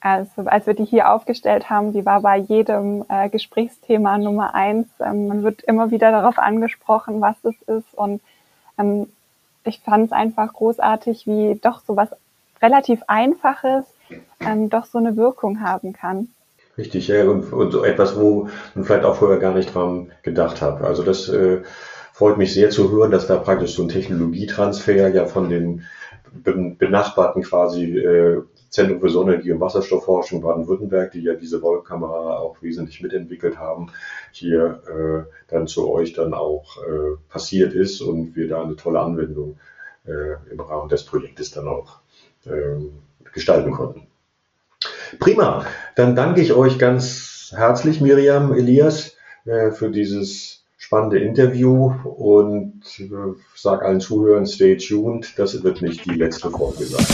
Also 0.00 0.42
als 0.46 0.66
wir 0.66 0.74
die 0.74 0.84
hier 0.84 1.10
aufgestellt 1.10 1.70
haben, 1.70 1.92
die 1.92 2.04
war 2.04 2.20
bei 2.20 2.36
jedem 2.36 3.04
äh, 3.08 3.28
Gesprächsthema 3.30 4.18
Nummer 4.18 4.54
eins. 4.54 4.86
Ähm, 5.00 5.28
man 5.28 5.42
wird 5.42 5.62
immer 5.62 5.90
wieder 5.90 6.10
darauf 6.10 6.38
angesprochen, 6.38 7.20
was 7.20 7.36
es 7.42 7.54
ist. 7.66 7.94
Und 7.94 8.20
ähm, 8.78 9.08
ich 9.64 9.80
fand 9.80 10.06
es 10.06 10.12
einfach 10.12 10.52
großartig, 10.52 11.26
wie 11.26 11.58
doch 11.60 11.80
so 11.86 11.96
was 11.96 12.10
relativ 12.60 13.02
Einfaches 13.06 13.84
ähm, 14.40 14.68
doch 14.68 14.84
so 14.84 14.98
eine 14.98 15.16
Wirkung 15.16 15.60
haben 15.60 15.94
kann. 15.94 16.28
Richtig, 16.76 17.08
ja, 17.08 17.24
und, 17.24 17.52
und 17.52 17.70
so 17.70 17.84
etwas, 17.84 18.18
wo 18.18 18.48
man 18.74 18.84
vielleicht 18.84 19.04
auch 19.04 19.16
vorher 19.16 19.38
gar 19.38 19.54
nicht 19.54 19.74
dran 19.74 20.10
gedacht 20.22 20.60
hat. 20.60 20.82
Also 20.82 21.02
das 21.02 21.28
äh, 21.28 21.62
freut 22.12 22.36
mich 22.36 22.52
sehr 22.52 22.70
zu 22.70 22.90
hören, 22.90 23.10
dass 23.10 23.26
da 23.26 23.36
praktisch 23.36 23.74
so 23.74 23.82
ein 23.82 23.88
Technologietransfer 23.88 25.08
ja 25.08 25.24
von 25.26 25.48
den 25.48 25.86
benachbarten 26.42 27.42
quasi 27.42 27.98
äh, 27.98 28.42
Zentrum 28.68 29.00
für 29.00 29.08
Sonnenenergie 29.08 29.52
und 29.52 29.60
Wasserstoffforschung 29.60 30.40
Baden-Württemberg, 30.40 31.12
die 31.12 31.22
ja 31.22 31.34
diese 31.34 31.62
Wolkenkamera 31.62 32.38
auch 32.38 32.60
wesentlich 32.60 33.00
mitentwickelt 33.00 33.56
haben, 33.56 33.92
hier 34.32 34.82
äh, 34.88 35.32
dann 35.48 35.68
zu 35.68 35.90
euch 35.90 36.12
dann 36.12 36.34
auch 36.34 36.78
äh, 36.78 37.16
passiert 37.28 37.72
ist 37.72 38.00
und 38.00 38.34
wir 38.34 38.48
da 38.48 38.62
eine 38.62 38.76
tolle 38.76 39.00
Anwendung 39.00 39.58
im 40.06 40.60
Rahmen 40.60 40.90
des 40.90 41.06
Projektes 41.06 41.50
dann 41.50 41.66
auch 41.66 42.00
äh, 42.44 42.76
gestalten 43.32 43.70
konnten. 43.70 44.06
Prima, 45.18 45.64
dann 45.94 46.14
danke 46.14 46.42
ich 46.42 46.52
euch 46.52 46.78
ganz 46.78 47.54
herzlich, 47.56 48.02
Miriam, 48.02 48.52
Elias, 48.52 49.16
für 49.44 49.90
dieses 49.90 50.63
spannende 50.84 51.18
Interview 51.18 51.94
und 52.16 52.82
äh, 53.00 53.08
sag 53.54 53.82
allen 53.82 54.00
Zuhörern, 54.00 54.46
stay 54.46 54.76
tuned. 54.76 55.32
Das 55.38 55.62
wird 55.62 55.80
nicht 55.80 56.04
die 56.04 56.14
letzte 56.14 56.50
Folge 56.50 56.84
sein. 56.84 57.06